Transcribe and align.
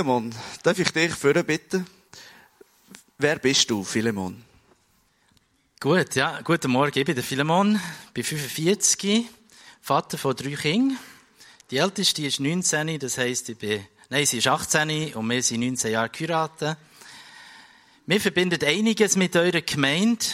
Philemon, 0.00 0.34
darf 0.62 0.78
ich 0.78 0.92
dich 0.92 1.12
führen 1.12 1.44
bitten? 1.44 1.86
Wer 3.18 3.38
bist 3.38 3.68
du, 3.68 3.84
Philemon? 3.84 4.42
Gut, 5.78 6.14
ja, 6.14 6.40
guten 6.40 6.70
Morgen. 6.70 6.98
Ich 6.98 7.04
bin 7.04 7.14
der 7.14 7.22
Philemon, 7.22 7.78
bin 8.14 8.24
45, 8.24 9.26
Vater 9.82 10.16
von 10.16 10.34
drei 10.34 10.54
Kindern. 10.54 10.98
Die 11.70 11.76
älteste 11.76 12.24
ist 12.24 12.40
19, 12.40 12.98
das 12.98 13.18
heisst, 13.18 13.50
ich 13.50 13.58
bin, 13.58 13.86
nein, 14.08 14.24
sie 14.24 14.38
ist 14.38 14.46
18 14.46 15.12
und 15.12 15.28
wir 15.28 15.42
sind 15.42 15.60
19 15.60 15.92
Jahre 15.92 16.08
geheiratet. 16.08 16.78
Wir 18.06 18.20
verbinden 18.22 18.64
einiges 18.64 19.16
mit 19.16 19.36
eurer 19.36 19.60
Gemeinde. 19.60 20.24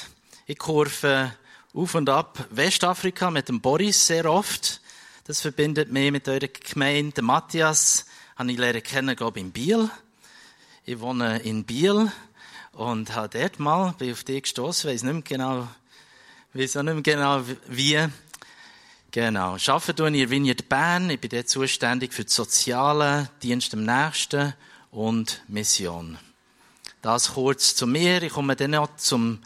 Ich 0.47 0.59
kurve 0.59 1.34
auf 1.75 1.95
und 1.97 2.09
ab 2.09 2.47
Westafrika 2.51 3.33
mit 3.33 3.48
dem 3.48 3.61
Boris 3.61 4.06
sehr 4.06 4.30
oft. 4.30 4.80
Das 5.25 5.41
verbindet 5.41 5.91
mich 5.91 6.12
mit 6.12 6.28
eurer 6.28 6.47
Gemeinde. 6.47 7.20
Matthias 7.20 8.06
habe 8.37 8.53
ich 8.53 8.59
lernen 8.59 8.83
kennen, 8.83 9.17
glaube 9.17 9.39
ich, 9.39 9.45
in 9.47 9.53
Biel. 9.53 9.91
Ich 10.85 11.01
wohne 11.01 11.39
in 11.39 11.65
Biel 11.65 12.13
und 12.73 13.15
habe 13.15 13.39
dort 13.39 13.59
mal, 13.59 13.95
bin 13.99 14.12
auf 14.12 14.25
dich 14.25 14.43
gestoßen, 14.43 14.91
weiß 14.91 15.03
nicht 15.03 15.12
mehr 15.12 15.23
genau, 15.23 15.69
weiß 16.53 16.77
auch 16.77 16.83
nicht 16.83 16.95
mehr 16.95 17.03
genau 17.03 17.43
wie. 17.69 18.07
Genau. 19.11 19.57
Ich 19.57 19.71
arbeite 19.71 20.07
in 20.07 20.12
der 20.12 20.29
Vineyard 20.29 20.69
Bern. 20.69 21.09
Ich 21.09 21.19
bin 21.19 21.31
dort 21.31 21.49
zuständig 21.49 22.12
für 22.12 22.25
die 22.25 22.33
soziale 22.33 23.31
Dienst 23.43 23.73
am 23.73 23.84
Nächsten 23.84 24.53
und 24.91 25.43
Mission. 25.48 26.19
Das 27.00 27.33
kurz 27.33 27.75
zu 27.75 27.87
mir. 27.87 28.23
Ich 28.23 28.33
komme 28.33 28.56
dann 28.56 28.73
noch 28.73 28.97
zum, 28.97 29.39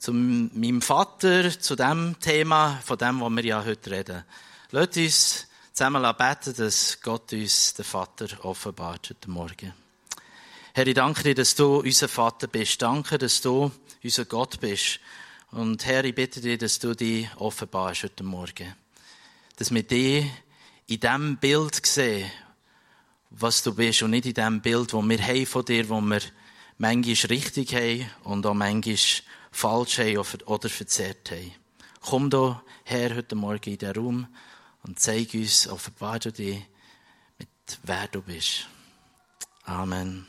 zu 0.00 0.12
meinem 0.12 0.82
Vater, 0.82 1.56
zu 1.56 1.76
dem 1.76 2.16
Thema, 2.18 2.80
von 2.84 2.98
dem, 2.98 3.20
was 3.20 3.30
wir 3.30 3.44
ja 3.44 3.64
heute 3.64 3.90
reden. 3.92 4.24
Lasst 4.72 5.46
zusammen 5.76 6.10
beten, 6.16 6.54
dass 6.56 6.98
Gott 7.02 7.34
uns 7.34 7.74
den 7.74 7.84
Vater 7.84 8.26
offenbart 8.46 9.10
heute 9.10 9.30
Morgen. 9.30 9.74
Herr, 10.72 10.86
ich 10.86 10.94
danke 10.94 11.22
dir, 11.22 11.34
dass 11.34 11.54
du 11.54 11.80
unser 11.80 12.08
Vater 12.08 12.46
bist. 12.46 12.80
Danke, 12.80 13.18
dass 13.18 13.42
du 13.42 13.70
unser 14.02 14.24
Gott 14.24 14.58
bist. 14.58 15.00
Und 15.50 15.84
Herr, 15.84 16.02
ich 16.04 16.14
bitte 16.14 16.40
dir, 16.40 16.56
dass 16.56 16.78
du 16.78 16.94
dich 16.94 17.28
offenbarst 17.36 18.04
heute 18.04 18.24
Morgen. 18.24 18.74
Dass 19.56 19.70
wir 19.70 19.82
dich 19.82 20.24
in 20.86 21.00
dem 21.00 21.36
Bild 21.36 21.84
sehen, 21.84 22.30
was 23.28 23.62
du 23.62 23.74
bist 23.74 24.02
und 24.02 24.12
nicht 24.12 24.24
in 24.24 24.32
dem 24.32 24.62
Bild, 24.62 24.94
das 24.94 25.04
wir 25.06 25.22
haben 25.26 25.46
von 25.46 25.64
dir, 25.66 25.86
wo 25.90 26.00
wir 26.00 26.22
manchmal 26.78 27.28
richtig 27.28 27.74
haben 27.74 28.10
und 28.24 28.46
auch 28.46 28.54
manchmal 28.54 28.96
falsch 29.52 29.98
haben 29.98 30.42
oder 30.46 30.70
verzerrt 30.70 31.32
haben. 31.32 31.52
Komm 32.00 32.30
doch 32.30 32.62
her 32.84 33.14
heute 33.14 33.34
Morgen 33.34 33.72
in 33.72 33.78
den 33.78 33.94
Raum 33.94 34.26
und 34.86 35.00
zeig 35.00 35.34
uns, 35.34 35.66
offenbar 35.66 36.18
du 36.20 36.32
dich 36.32 36.62
mit 37.38 37.48
wer 37.82 38.06
du 38.08 38.22
bist. 38.22 38.68
Amen. 39.64 40.26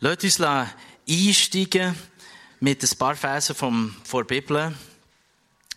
Lass 0.00 0.24
uns 0.24 0.40
einsteigen 1.08 1.94
mit 2.60 2.82
ein 2.82 2.98
paar 2.98 3.14
Versen 3.14 3.54
von 3.54 3.94
der 4.12 4.24
Bibel. 4.24 4.74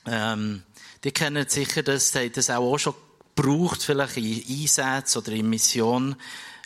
Ähm, 0.07 0.63
die 1.03 1.11
kennen 1.11 1.47
sicher, 1.47 1.83
dass 1.83 2.11
die 2.11 2.31
das 2.31 2.49
auch 2.49 2.77
schon 2.77 2.95
gebraucht, 3.35 3.83
vielleicht 3.83 4.17
in 4.17 4.43
Einsätzen 4.61 5.19
oder 5.19 5.31
in 5.31 5.49
Mission. 5.49 6.15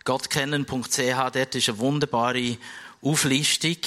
Gottkennen.ch, 0.05 0.98
dort 0.98 1.55
ist 1.55 1.70
eine 1.70 1.77
wunderbare 1.80 2.58
Auflistung. 3.02 3.77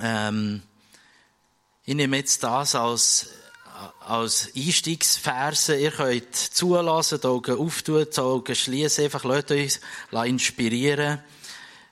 Ähm, 0.00 0.62
ich 1.84 1.94
nehme 1.94 2.16
jetzt 2.16 2.42
das 2.42 2.74
als 2.74 3.28
als 4.00 4.50
Einstiegsverse. 4.56 5.76
Ihr 5.76 5.90
könnt 5.90 6.34
zulassen, 6.34 7.20
die 7.20 7.26
Augen 7.26 7.58
auftun, 7.58 8.06
die 8.14 8.20
Augen 8.20 8.54
schließen. 8.54 9.04
Einfach 9.04 9.24
lasst 9.24 9.50
euch 9.50 9.78
inspirieren. 10.24 11.20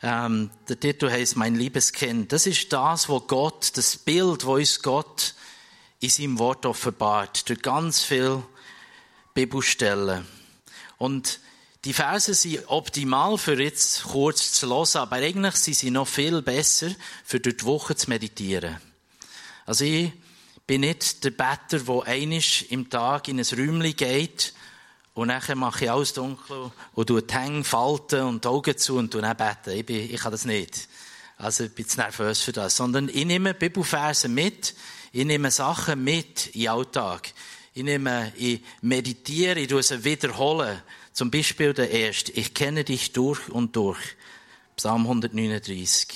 Ähm, 0.03 0.51
der 0.69 0.81
Titel 0.81 1.11
heißt 1.11 1.37
Mein 1.37 1.55
liebes 1.55 1.93
Kind. 1.93 2.33
Das 2.33 2.47
ist 2.47 2.73
das, 2.73 3.09
wo 3.09 3.21
Gott, 3.21 3.77
das 3.77 3.97
Bild, 3.97 4.45
wo 4.47 4.55
uns 4.55 4.83
Gott 4.83 5.35
in 6.01 6.09
seinem 6.09 6.39
Wort 6.39 6.65
offenbart. 6.65 7.49
Durch 7.49 7.61
ganz 7.61 8.03
viele 8.03 8.43
Bibelstellen. 9.35 10.27
Und 10.97 11.41
die 11.85 11.93
Verse 11.95 12.35
sind 12.35 12.65
optimal 12.67 13.39
für 13.39 13.61
jetzt 13.61 14.05
kurz 14.05 14.53
zu 14.53 14.69
hören, 14.69 14.97
aber 14.97 15.17
eigentlich 15.17 15.57
sind 15.57 15.77
sie 15.77 15.91
noch 15.91 16.07
viel 16.07 16.43
besser 16.43 16.91
für 17.25 17.41
durch 17.41 17.59
die 17.59 17.65
Woche 17.65 17.97
zu 17.97 18.11
meditieren. 18.11 18.79
Also 19.65 19.85
ich 19.85 20.13
bin 20.71 20.83
nicht 20.83 21.25
der 21.25 21.33
Better, 21.33 21.81
der 21.81 22.03
einisch 22.05 22.67
im 22.69 22.89
Tag 22.89 23.27
in 23.27 23.41
ein 23.41 23.45
Räumchen 23.45 23.97
geht 23.97 24.55
und 25.15 25.27
nachher 25.27 25.57
mache 25.57 25.87
ich 25.87 25.91
alles 25.91 26.13
dunkel 26.13 26.71
und 26.95 27.07
tue 27.09 27.25
die 27.25 27.35
Hänge 27.35 27.65
falten 27.65 28.23
und 28.23 28.45
die 28.45 28.49
Augen 28.49 28.79
zu 28.79 28.97
und 28.97 29.13
dann 29.13 29.37
beten. 29.37 29.77
Ich, 29.77 29.85
bin, 29.85 29.97
ich 29.97 30.21
kann 30.21 30.31
das 30.31 30.45
nicht. 30.45 30.89
Also 31.39 31.65
ich 31.65 31.75
bin 31.75 31.89
zu 31.89 31.99
nervös 31.99 32.43
für 32.43 32.53
das. 32.53 32.77
Sondern 32.77 33.09
ich 33.09 33.25
nehme 33.25 33.53
Bibelverse 33.53 34.29
mit, 34.29 34.77
ich 35.11 35.25
nehme 35.25 35.51
Sachen 35.51 36.05
mit 36.05 36.47
in 36.55 36.61
den 36.61 36.69
Alltag. 36.69 37.33
Ich 37.75 37.83
nehme, 37.83 38.33
ich 38.37 38.63
meditiere, 38.81 39.59
ich 39.59 39.67
tue 39.67 39.83
sie 39.83 40.05
wiederholen. 40.05 40.81
Zum 41.13 41.33
Beispiel 41.33 41.75
der 41.75 41.91
erste. 41.91 42.31
Ich 42.31 42.55
kenne 42.55 42.85
dich 42.85 43.13
durch 43.13 43.49
und 43.49 43.75
durch. 43.75 43.99
Psalm 44.77 45.03
139. 45.03 46.07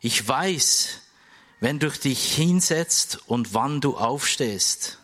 Ich 0.00 0.26
weiß, 0.26 1.03
wenn 1.64 1.78
du 1.78 1.88
dich 1.88 2.34
hinsetzt 2.34 3.20
und 3.26 3.54
wann 3.54 3.80
du 3.80 3.96
aufstehst. 3.96 4.98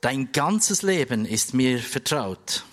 Dein 0.00 0.32
ganzes 0.32 0.80
Leben 0.80 1.26
ist 1.26 1.52
mir 1.52 1.78
vertraut. 1.78 2.64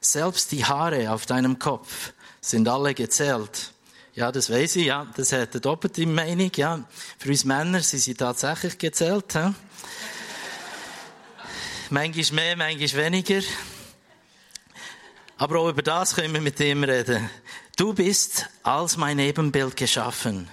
Selbst 0.00 0.50
die 0.50 0.64
Haare 0.64 1.12
auf 1.12 1.24
deinem 1.24 1.60
Kopf 1.60 2.12
sind 2.40 2.66
alle 2.66 2.92
gezählt. 2.92 3.72
Ja, 4.16 4.32
das 4.32 4.50
weiß 4.50 4.74
ich, 4.74 4.86
ja, 4.86 5.06
das 5.14 5.30
hat 5.30 5.52
eine 5.52 5.60
doppelte 5.60 6.04
Meinung, 6.06 6.50
ja. 6.56 6.82
Für 7.18 7.28
uns 7.28 7.44
Männer 7.44 7.82
sind 7.82 8.00
sie 8.00 8.14
tatsächlich 8.14 8.76
gezählt, 8.76 9.32
ja. 9.34 9.54
Manchmal 11.90 12.34
mehr, 12.34 12.56
manchmal 12.56 13.04
weniger. 13.04 13.42
Aber 15.36 15.60
auch 15.60 15.68
über 15.68 15.82
das 15.82 16.16
können 16.16 16.34
wir 16.34 16.40
mit 16.40 16.58
ihm 16.58 16.82
reden. 16.82 17.30
Du 17.76 17.94
bist 17.94 18.48
als 18.64 18.96
mein 18.96 19.20
Ebenbild 19.20 19.76
geschaffen. 19.76 20.50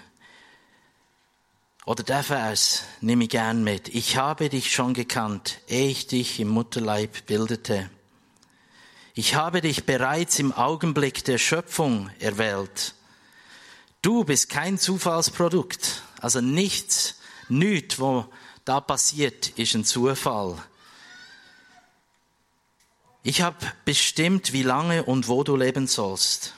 Oder 1.89 2.03
der 2.03 2.23
Vers 2.23 2.83
nehme 3.01 3.23
ich 3.23 3.31
gern 3.31 3.63
mit. 3.63 3.87
Ich 3.87 4.15
habe 4.15 4.49
dich 4.49 4.71
schon 4.71 4.93
gekannt, 4.93 5.59
ehe 5.67 5.89
ich 5.89 6.05
dich 6.05 6.39
im 6.39 6.49
Mutterleib 6.49 7.25
bildete. 7.25 7.89
Ich 9.15 9.33
habe 9.33 9.61
dich 9.61 9.85
bereits 9.85 10.37
im 10.37 10.53
Augenblick 10.53 11.23
der 11.23 11.39
Schöpfung 11.39 12.11
erwählt. 12.19 12.93
Du 14.03 14.23
bist 14.23 14.49
kein 14.49 14.77
Zufallsprodukt. 14.77 16.03
Also 16.21 16.41
nichts, 16.41 17.15
nichts, 17.47 17.97
wo 17.97 18.25
da 18.65 18.81
passiert, 18.81 19.49
ist 19.57 19.73
ein 19.73 19.83
Zufall. 19.83 20.61
Ich 23.23 23.41
habe 23.41 23.65
bestimmt, 23.85 24.53
wie 24.53 24.61
lange 24.61 25.05
und 25.05 25.27
wo 25.27 25.43
du 25.43 25.55
leben 25.55 25.87
sollst. 25.87 26.53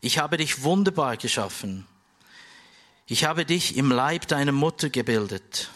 Ich 0.00 0.16
habe 0.16 0.38
dich 0.38 0.62
wunderbar 0.62 1.18
geschaffen. 1.18 1.86
Ich 3.06 3.24
habe 3.24 3.44
dich 3.44 3.76
im 3.76 3.90
Leib 3.90 4.28
deiner 4.28 4.52
Mutter 4.52 4.88
gebildet. 4.88 5.70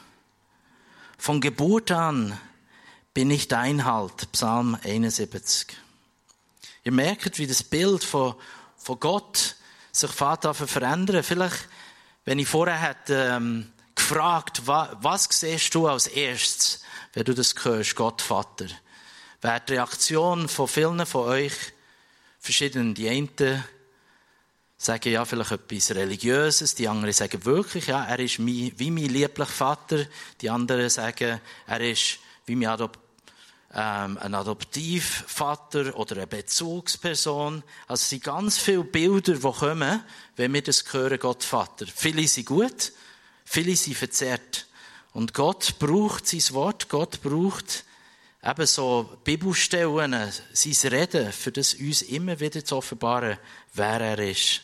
Von 1.18 1.40
Geburt 1.40 1.90
an 1.90 2.38
bin 3.14 3.30
ich 3.32 3.48
dein 3.48 3.84
Halt. 3.84 4.30
Psalm 4.30 4.78
71. 4.84 5.76
Ihr 6.84 6.92
merkt, 6.92 7.38
wie 7.38 7.48
das 7.48 7.64
Bild 7.64 8.04
von, 8.04 8.36
von 8.76 9.00
Gott 9.00 9.56
sich 9.90 10.10
fährt 10.10 10.46
verändern. 10.54 11.24
Vielleicht, 11.24 11.68
wenn 12.24 12.38
ich 12.38 12.46
vorher 12.46 12.78
hätte, 12.78 13.32
ähm, 13.32 13.72
gefragt, 13.96 14.62
was, 14.66 14.90
was 15.00 15.28
siehst 15.30 15.74
du 15.74 15.88
als 15.88 16.06
erstes, 16.06 16.82
wenn 17.12 17.24
du 17.24 17.34
das 17.34 17.56
hörst, 17.64 17.96
Gott 17.96 18.22
Vater? 18.22 18.66
Wäre 19.40 19.62
die 19.66 19.72
Reaktion 19.72 20.48
von 20.48 20.68
vielen 20.68 21.04
von 21.06 21.26
euch 21.26 21.54
verschieden. 22.38 22.94
Die 22.94 23.08
einen 23.08 23.30
sagen 24.78 25.12
ja 25.12 25.24
vielleicht 25.24 25.52
etwas 25.52 25.94
Religiöses, 25.94 26.74
die 26.74 26.88
anderen 26.88 27.12
sagen 27.12 27.44
wirklich, 27.44 27.86
ja, 27.86 28.04
er 28.04 28.18
ist 28.18 28.38
mein, 28.38 28.72
wie 28.76 28.90
mein 28.90 29.06
lieblicher 29.06 29.50
Vater, 29.50 30.06
die 30.40 30.50
anderen 30.50 30.88
sagen, 30.90 31.40
er 31.66 31.80
ist 31.80 32.18
wie 32.44 32.56
mein 32.56 32.68
Adop 32.68 32.98
ähm, 33.74 34.16
ein 34.18 34.34
Adoptivvater 34.34 35.96
oder 35.98 36.16
eine 36.16 36.26
Bezugsperson. 36.26 37.62
Also 37.86 38.00
es 38.00 38.08
sind 38.08 38.24
ganz 38.24 38.58
viele 38.58 38.84
Bilder, 38.84 39.34
die 39.34 39.40
kommen, 39.40 40.02
wenn 40.36 40.54
wir 40.54 40.62
das 40.62 40.84
hören, 40.92 41.18
Gott 41.18 41.44
Vater. 41.44 41.86
Viele 41.94 42.26
sind 42.26 42.46
gut, 42.46 42.92
viele 43.44 43.76
sind 43.76 43.96
verzerrt. 43.96 44.66
Und 45.12 45.34
Gott 45.34 45.78
braucht 45.78 46.26
sein 46.26 46.42
Wort, 46.54 46.88
Gott 46.88 47.20
braucht 47.22 47.84
eben 48.42 48.66
so 48.66 49.18
Bibelstellen, 49.24 50.32
sein 50.52 50.90
Reden, 50.92 51.32
für 51.32 51.52
das 51.52 51.74
uns 51.74 52.02
immer 52.02 52.38
wieder 52.38 52.64
zu 52.64 52.76
offenbaren, 52.76 53.38
wer 53.74 54.00
er 54.00 54.18
ist. 54.18 54.62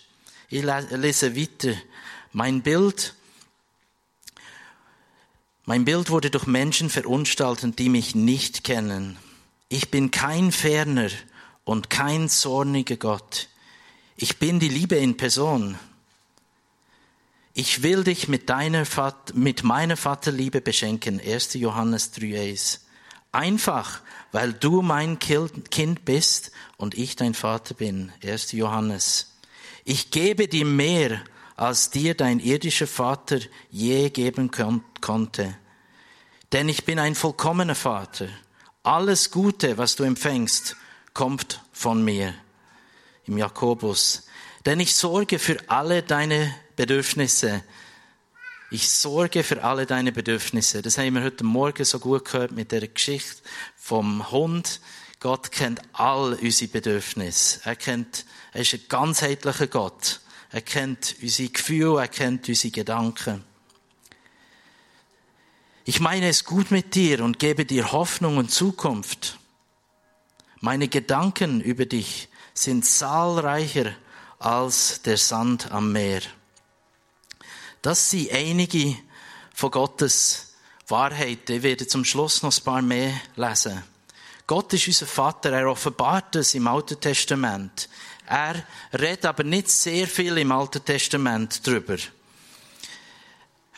Ich 0.53 0.65
lese 0.65 1.35
weiter. 1.35 1.75
Mein 2.33 2.61
Bild, 2.61 3.15
mein 5.65 5.87
Bild 5.87 6.11
wurde 6.11 6.29
durch 6.29 6.47
Menschen 6.47 6.91
verunstaltet, 6.91 7.79
die 7.79 7.89
mich 7.89 8.15
nicht 8.15 8.63
kennen. 8.63 9.17
ich 9.71 9.91
bin 9.91 10.11
kein 10.11 10.53
ferner 10.53 11.09
und 11.65 11.89
kein 11.89 12.29
zorniger 12.29 12.99
Gott. 12.99 13.49
Ich 14.15 14.39
bin 14.39 14.61
die 14.61 14.69
Liebe 14.69 14.97
in 14.97 15.17
Person. 15.17 15.79
Ich 17.55 17.83
will 17.83 18.05
dich 18.05 18.29
mit, 18.29 18.51
deiner 18.51 18.85
mit 19.33 19.65
meiner 19.65 19.97
Vaterliebe 19.97 20.61
beschenken. 20.61 21.19
1. 21.19 21.55
Johannes 21.55 22.13
3,1. 22.13 22.81
Einfach, 23.33 24.03
weil 24.33 24.53
du 24.53 24.83
mein 24.83 25.19
Kind 25.19 26.05
bist 26.05 26.53
und 26.77 26.95
ich 26.95 27.17
dein 27.17 27.33
Vater 27.33 27.73
bin. 27.73 28.13
1. 28.23 28.53
Johannes. 28.53 29.32
Ich 29.85 30.11
gebe 30.11 30.49
dir 30.49 30.65
mehr, 30.65 31.23
als 31.57 31.91
dir 31.91 32.15
dein 32.15 32.41
irdischer 32.41 32.87
Vater 32.87 33.41
je 33.71 34.11
geben 34.11 34.51
konnte. 35.01 35.57
Denn 36.53 36.69
ich 36.69 36.85
bin 36.85 36.99
ein 36.99 37.15
vollkommener 37.15 37.75
Vater. 37.75 38.29
Alles 38.83 39.31
Gute, 39.31 39.79
was 39.79 39.97
du 39.97 40.05
empfängst, 40.05 40.77
kommt 41.15 41.63
von 41.73 42.05
mir. 42.05 42.35
Im 43.27 43.39
Jakobus. 43.39 44.27
Denn 44.67 44.81
ich 44.81 44.95
sorge 44.95 45.39
für 45.39 45.59
alle 45.69 46.03
deine 46.03 46.55
Bedürfnisse. 46.77 47.63
Ich 48.71 48.89
sorge 48.89 49.45
für 49.45 49.63
alle 49.65 49.87
deine 49.87 50.13
Bedürfnisse. 50.13 50.83
Das 50.83 50.99
haben 50.99 51.15
wir 51.15 51.23
heute 51.23 51.45
Morgen 51.45 51.85
so 51.85 51.99
gut 51.99 52.25
gehört 52.25 52.53
mit 52.53 52.73
der 52.73 52.89
Geschichte 52.89 53.43
vom 53.77 54.31
Hund. 54.31 54.81
Gott 55.23 55.53
kennt 55.53 55.81
all 55.93 56.35
unsere 56.35 56.69
Bedürfnisse. 56.69 57.61
Er 57.63 57.77
kennt, 57.77 58.27
er 58.53 58.63
ist 58.63 58.75
ein 58.75 58.81
ganzheitlicher 58.89 59.69
Gott. 59.69 60.21
Er 60.51 60.63
kennt 60.63 61.15
unsere 61.23 61.49
Gefühle, 61.49 62.01
er 62.01 62.09
kennt 62.09 62.49
unsere 62.49 62.73
Gedanken. 62.73 63.45
Ich 65.85 66.01
meine 66.01 66.27
es 66.27 66.45
gut 66.45 66.73
mit 66.73 66.97
dir 66.97 67.23
und 67.23 67.39
gebe 67.39 67.65
dir 67.65 67.93
Hoffnung 67.93 68.37
und 68.37 68.51
Zukunft. 68.51 69.39
Meine 70.59 70.89
Gedanken 70.89 71.61
über 71.61 71.87
dich 71.87 72.29
sind 72.53 72.85
zahlreicher 72.85 73.95
als 74.41 75.03
der 75.03 75.19
Sand 75.19 75.71
am 75.71 75.93
Meer. 75.93 76.23
Das 77.81 78.11
sind 78.11 78.33
einige 78.33 78.97
von 79.55 79.71
Gottes 79.71 80.55
Wahrheiten. 80.89 81.59
Ich 81.59 81.63
werde 81.63 81.87
zum 81.87 82.05
Schluss 82.05 82.43
noch 82.43 82.53
ein 82.53 82.65
paar 82.65 82.83
mehr 82.83 83.15
lesen. 83.37 83.85
Gott 84.53 84.75
ist 84.75 84.87
unser 84.87 85.07
Vater. 85.07 85.51
Er 85.51 85.67
offenbart 85.67 86.37
es 86.37 86.53
im 86.53 86.69
Alten 86.69 87.01
Testament. 87.01 87.89
Er 88.27 88.63
redet 88.93 89.25
aber 89.25 89.45
nicht 89.45 89.71
sehr 89.71 90.07
viel 90.07 90.37
im 90.37 90.53
Alten 90.53 90.85
Testament 90.85 91.67
drüber. 91.67 91.97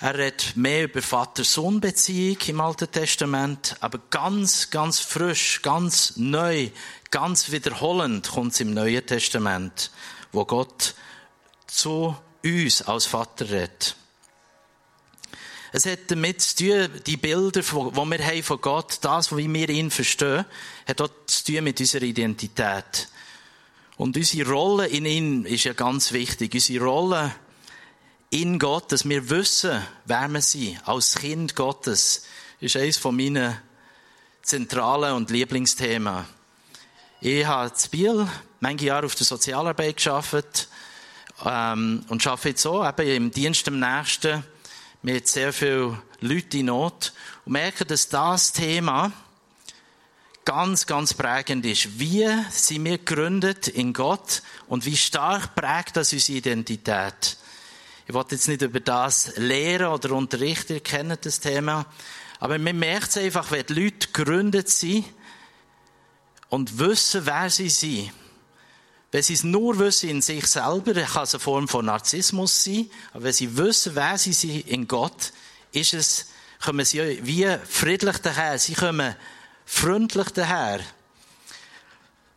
Er 0.01 0.19
redet 0.19 0.57
mehr 0.57 0.87
über 0.87 1.01
Vater-Sohn-Beziehung 1.01 2.39
im 2.49 2.61
Alten 2.61 2.91
Testament, 2.91 3.77
aber 3.79 4.01
ganz, 4.11 4.69
ganz 4.71 4.99
frisch, 4.99 5.63
ganz 5.63 6.15
neu, 6.17 6.71
ganz 7.13 7.53
wiederholend 7.53 8.29
kommt 8.29 8.55
es 8.55 8.59
im 8.59 8.75
Neuen 8.75 9.07
Testament, 9.07 9.93
wo 10.33 10.45
Gott 10.45 10.97
zu 11.69 12.17
uns 12.43 12.83
als 12.83 13.07
Vater 13.07 13.49
redet. 13.49 13.95
Es 15.77 15.87
hat 15.87 16.09
damit 16.09 16.41
zu 16.41 16.55
tun, 16.55 16.89
die 17.05 17.17
Bilder, 17.17 17.61
die 17.61 17.73
wir 17.73 18.25
haben 18.25 18.43
von 18.45 18.61
Gott, 18.61 18.99
das, 19.01 19.37
wie 19.37 19.53
wir 19.53 19.69
ihn 19.69 19.91
verstehen, 19.91 20.45
hat 20.87 21.01
auch 21.01 21.11
zu 21.27 21.47
tun 21.47 21.65
mit 21.65 21.81
unserer 21.81 22.05
Identität. 22.05 23.09
Und 23.97 24.17
unsere 24.17 24.49
Rolle 24.49 24.87
in 24.87 25.05
ihm 25.05 25.45
ist 25.45 25.65
ja 25.65 25.73
ganz 25.73 26.13
wichtig. 26.13 26.55
Unsere 26.55 26.85
Rolle 26.85 27.35
in 28.31 28.61
Gott, 28.61 28.93
dass 28.93 29.09
wir 29.09 29.29
wissen, 29.31 29.83
wer 30.05 30.29
wir 30.29 30.43
sind, 30.43 30.79
als 30.87 31.17
Kind 31.17 31.57
Gottes, 31.57 32.25
ist 32.61 32.77
eines 32.77 32.99
von 32.99 33.17
meinen 33.17 33.57
zentralen 34.43 35.15
und 35.15 35.31
Lieblingsthemen. 35.31 36.25
Ich 37.21 37.45
habe 37.45 37.73
in 37.75 37.91
Biel 37.91 38.29
manche 38.61 38.87
Jahre 38.87 39.07
auf 39.07 39.17
der 39.17 39.27
Sozialarbeit 39.27 39.97
gearbeitet 39.97 40.69
ähm, 41.45 42.05
und 42.07 42.25
arbeite 42.29 42.51
jetzt 42.51 42.63
so, 42.63 42.81
eben 42.87 43.25
im 43.25 43.31
Dienst 43.33 43.67
am 43.67 43.81
Nächsten 43.81 44.45
mit 45.05 45.29
sehr 45.29 45.53
vielen 45.53 46.01
Leuten 46.21 46.61
in 46.61 46.67
Not 46.67 47.13
und 47.45 47.53
merke, 47.53 47.85
dass 47.85 48.09
das 48.09 48.53
Thema 48.53 49.13
ganz, 50.47 50.87
ganz 50.87 51.13
prägend 51.13 51.67
ist. 51.67 51.99
Wie 51.99 52.27
sind 52.51 52.87
wir 52.87 52.97
gegründet 52.97 53.69
in 53.69 53.93
Gott 53.93 54.43
und 54.67 54.87
wie 54.87 54.97
stark 54.97 55.55
prägt 55.55 55.99
das 55.99 56.15
unsere 56.15 56.39
Identität? 56.39 57.37
Ich 58.07 58.15
wollte 58.15 58.35
jetzt 58.35 58.49
nicht 58.49 58.63
über 58.63 58.81
das 58.81 59.37
lehren 59.37 59.89
oder 59.89 60.13
unterrichten, 60.13 60.73
ihr 60.73 60.81
kennt 60.81 61.27
das 61.27 61.39
Thema. 61.39 61.85
Aber 62.41 62.59
man 62.59 62.79
merkt 62.79 63.11
es 63.11 63.19
einfach, 63.19 63.51
wenn 63.51 63.67
die 63.67 63.75
Leute 63.75 64.09
gegründet 64.11 64.71
sind 64.71 65.05
und 66.49 66.79
wissen, 66.79 67.27
wer 67.27 67.51
sie 67.51 67.69
sind. 67.69 68.11
Wenn 69.15 69.23
sie 69.23 69.35
es 69.35 69.45
nur 69.45 69.79
wissen 69.79 70.11
in 70.11 70.23
sich 70.23 70.45
selber, 70.45 70.93
kann 70.93 71.23
es 71.23 71.35
eine 71.35 71.41
Form 71.41 71.69
von 71.69 71.85
Narzissmus 71.87 72.65
sein. 72.65 72.91
Aber 73.13 73.23
wenn 73.23 73.33
sie 73.33 73.57
wissen, 73.57 73.95
wer 73.95 74.19
sie 74.19 74.33
sind 74.33 74.67
in 74.67 74.89
Gott, 74.89 75.33
ist 75.71 75.95
es, 75.95 76.27
kommen 76.61 76.85
sie 76.85 77.25
wie 77.25 77.47
friedlich 77.65 78.19
daher. 78.19 78.59
Sie 78.59 78.75
kommen 78.75 79.15
freundlich 79.65 80.31
daher. 80.31 80.81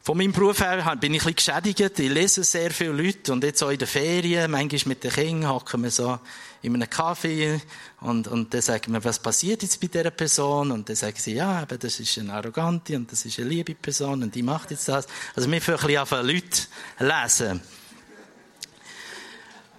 Von 0.08 0.18
meinem 0.18 0.32
Beruf 0.32 0.62
her 0.62 0.96
bin 0.96 1.16
ich 1.16 1.26
ein 1.26 1.34
bisschen 1.34 1.58
geschädigt. 1.60 2.00
Ich 2.00 2.10
lese 2.10 2.42
sehr 2.42 2.72
viele 2.72 2.94
Leute 2.94 3.34
und 3.34 3.44
jetzt 3.44 3.62
auch 3.62 3.72
in 3.72 3.78
den 3.78 3.90
Ferien, 3.90 4.50
manchmal 4.50 4.82
mit 4.86 5.04
den 5.04 5.12
Kindern, 5.12 5.52
hocken 5.52 5.84
wir 5.84 5.92
so 5.92 6.18
in 6.62 6.76
einem 6.76 6.90
Kaffee 6.90 7.60
und, 8.00 8.26
und 8.30 8.54
dann 8.54 8.62
sagen 8.62 8.94
wir, 8.94 9.04
was 9.04 9.20
passiert 9.20 9.64
jetzt 9.64 9.82
bei 9.82 9.88
dieser 9.88 10.12
Person? 10.12 10.72
Und 10.72 10.88
dann 10.88 10.96
sagen 10.96 11.18
sie, 11.18 11.34
ja, 11.34 11.60
aber 11.60 11.78
das 11.78 12.00
ist 12.00 12.18
eine 12.20 12.32
arrogante 12.32 12.96
und 12.96 13.12
das 13.12 13.26
ist 13.26 13.38
eine 13.38 13.50
liebe 13.50 13.76
Person 13.76 14.24
und 14.24 14.34
die 14.34 14.44
macht 14.44 14.72
jetzt 14.72 14.88
das. 14.88 15.08
Also 15.36 15.52
wir 15.52 15.62
fangen 15.62 15.98
ein 15.98 16.06
bisschen 16.06 16.26
Leute 16.26 16.62
lesen. 17.00 17.62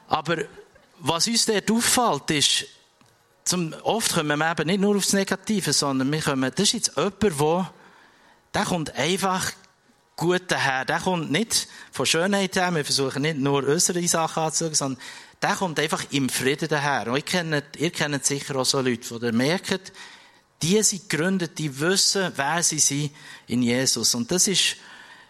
Aber 0.09 0.37
was 0.99 1.27
uns 1.27 1.47
dort 1.47 1.71
auffällt, 1.71 2.31
ist, 2.33 2.67
zum, 3.45 3.73
oft 3.83 4.13
kommen 4.13 4.39
wir 4.39 4.51
eben 4.51 4.67
nicht 4.67 4.81
nur 4.81 4.95
aufs 4.95 5.15
Negative, 5.15 5.73
sondern 5.73 6.13
wir 6.13 6.21
kommen, 6.21 6.53
das 6.55 6.65
ist 6.65 6.73
jetzt 6.75 6.97
jemand, 6.99 7.23
der, 7.23 7.73
der 8.53 8.65
kommt 8.67 8.95
einfach 8.95 9.53
gut 10.19 10.43
daher. 10.49 10.85
Der 10.85 10.99
kommt 10.99 11.31
nicht 11.31 11.69
von 11.91 12.05
Schönheit 12.05 12.57
her, 12.57 12.75
wir 12.75 12.85
versuchen 12.85 13.23
nicht 13.23 13.39
nur 13.39 13.67
unsere 13.67 14.07
Sachen 14.07 14.43
anzuschauen, 14.43 14.75
sondern 14.75 15.03
der 15.41 15.55
kommt 15.55 15.81
einfach 15.81 16.05
im 16.11 16.29
Frieden 16.29 16.69
daher. 16.69 17.07
Und 17.07 17.17
ihr 17.17 17.23
kennt, 17.23 17.77
ihr 17.79 17.91
kennt 17.91 18.27
sicher 18.27 18.57
auch 18.57 18.67
so 18.67 18.83
Leute, 18.83 19.19
die 19.19 19.33
merkt, 19.33 19.93
die 20.61 20.83
sind 20.83 21.09
gegründet, 21.09 21.57
die 21.59 21.81
wissen, 21.81 22.33
wer 22.35 22.63
sie 22.63 22.81
sind 22.81 23.13
in 23.47 23.63
Jesus. 23.63 24.15
Und 24.15 24.31
das 24.31 24.49
ist 24.49 24.77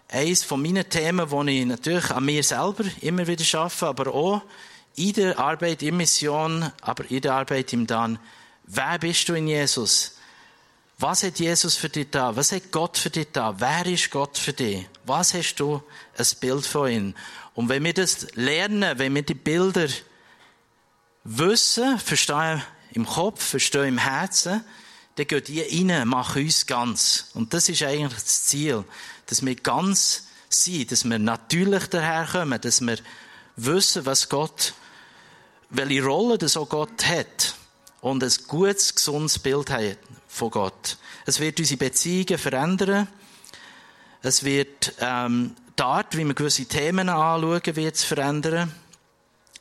eines 0.08 0.42
von 0.42 0.62
meinen 0.62 0.88
Themen, 0.88 1.28
die 1.46 1.60
ich 1.60 1.66
natürlich 1.66 2.10
an 2.10 2.24
mir 2.24 2.42
selber 2.42 2.84
immer 3.02 3.26
wieder 3.26 3.44
schaffe, 3.44 3.88
aber 3.88 4.12
auch 4.14 4.42
in 4.96 5.12
der 5.12 5.38
Arbeit 5.38 5.82
in 5.82 5.98
Mission, 5.98 6.72
aber 6.80 7.08
in 7.10 7.20
der 7.20 7.34
Arbeit 7.34 7.74
im 7.74 7.86
Dann. 7.86 8.18
Wer 8.64 8.98
bist 8.98 9.28
du 9.28 9.34
in 9.34 9.48
Jesus? 9.48 10.17
Was 11.00 11.22
hat 11.22 11.38
Jesus 11.38 11.76
für 11.76 11.88
dich 11.88 12.10
da? 12.10 12.34
Was 12.34 12.50
hat 12.50 12.72
Gott 12.72 12.98
für 12.98 13.08
dich 13.08 13.28
da? 13.32 13.54
Wer 13.60 13.86
ist 13.86 14.10
Gott 14.10 14.36
für 14.36 14.52
dich? 14.52 14.84
Was 15.04 15.32
hast 15.32 15.54
du 15.56 15.80
ein 16.16 16.26
Bild 16.40 16.66
von 16.66 16.90
ihm? 16.90 17.14
Und 17.54 17.68
wenn 17.68 17.84
wir 17.84 17.94
das 17.94 18.26
lernen, 18.34 18.98
wenn 18.98 19.14
wir 19.14 19.22
die 19.22 19.34
Bilder 19.34 19.86
wissen, 21.22 22.00
verstehen 22.00 22.64
im 22.94 23.06
Kopf, 23.06 23.44
verstehen 23.44 23.86
im 23.86 23.98
Herzen, 23.98 24.64
dann 25.14 25.26
gehen 25.28 25.44
die 25.44 25.60
rein, 25.60 26.08
machen 26.08 26.42
uns 26.42 26.66
ganz. 26.66 27.30
Und 27.34 27.54
das 27.54 27.68
ist 27.68 27.82
eigentlich 27.84 28.14
das 28.14 28.46
Ziel, 28.46 28.84
dass 29.26 29.46
wir 29.46 29.54
ganz 29.54 30.24
sind, 30.48 30.90
dass 30.90 31.04
wir 31.04 31.20
natürlich 31.20 31.86
daherkommen, 31.86 32.60
dass 32.60 32.80
wir 32.80 32.98
wissen, 33.54 34.04
was 34.04 34.28
Gott, 34.28 34.74
welche 35.70 36.02
Rolle 36.02 36.38
das 36.38 36.56
auch 36.56 36.68
Gott 36.68 37.06
hat 37.06 37.54
und 38.00 38.24
ein 38.24 38.32
gutes, 38.48 38.96
gesundes 38.96 39.38
Bild 39.38 39.70
hat 39.70 39.98
von 40.28 40.50
Gott. 40.50 40.98
Es 41.26 41.40
wird 41.40 41.58
unsere 41.58 41.78
Beziehungen 41.78 42.38
verändern. 42.38 43.08
Es 44.22 44.44
wird 44.44 44.94
ähm, 45.00 45.56
die 45.76 45.82
Art, 45.82 46.16
wie 46.16 46.24
wir 46.24 46.34
gewisse 46.34 46.66
Themen 46.66 47.08
anschauen, 47.08 47.76
wird 47.76 47.94
es 47.94 48.04
verändern. 48.04 48.72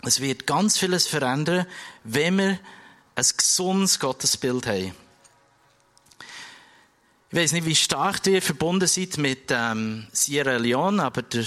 Es 0.03 0.21
wird 0.21 0.45
ganz 0.45 0.77
vieles 0.77 1.07
verändern, 1.07 1.65
wenn 2.03 2.37
wir 2.37 2.59
ein 3.15 3.25
gesundes 3.35 3.99
Gottesbild 3.99 4.67
haben. 4.67 4.93
Ich 7.29 7.37
weiß 7.37 7.51
nicht, 7.51 7.65
wie 7.65 7.75
stark 7.75 8.25
ihr 8.27 8.41
verbunden 8.41 8.87
seid 8.87 9.17
mit 9.17 9.49
ähm, 9.49 10.07
Sierra 10.13 10.57
Leone, 10.57 11.03
aber 11.03 11.23
der, 11.23 11.43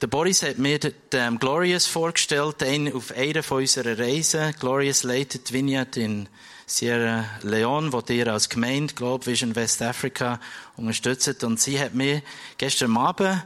der 0.00 0.06
Boris 0.06 0.42
hat 0.42 0.58
mir 0.58 0.78
den, 0.78 0.94
den 1.12 1.38
Glorious 1.38 1.86
vorgestellt, 1.86 2.62
einen 2.62 2.94
auf 2.94 3.12
einer 3.12 3.42
von 3.42 3.58
unseren 3.58 3.94
Reisen. 3.94 4.54
Glorious 4.58 5.02
leitet 5.02 5.52
Vineyard 5.52 5.96
in 5.98 6.28
Sierra 6.70 7.24
Leone, 7.42 7.92
wo 7.92 8.00
ihr 8.10 8.28
als 8.28 8.48
Gemeinde 8.48 8.94
Globe 8.94 9.26
Vision 9.26 9.56
West 9.56 9.82
Africa 9.82 10.38
unterstützt. 10.76 11.42
Und 11.42 11.60
sie 11.60 11.80
hat 11.80 11.94
mir 11.94 12.22
gestern 12.58 12.96
Abend 12.96 13.44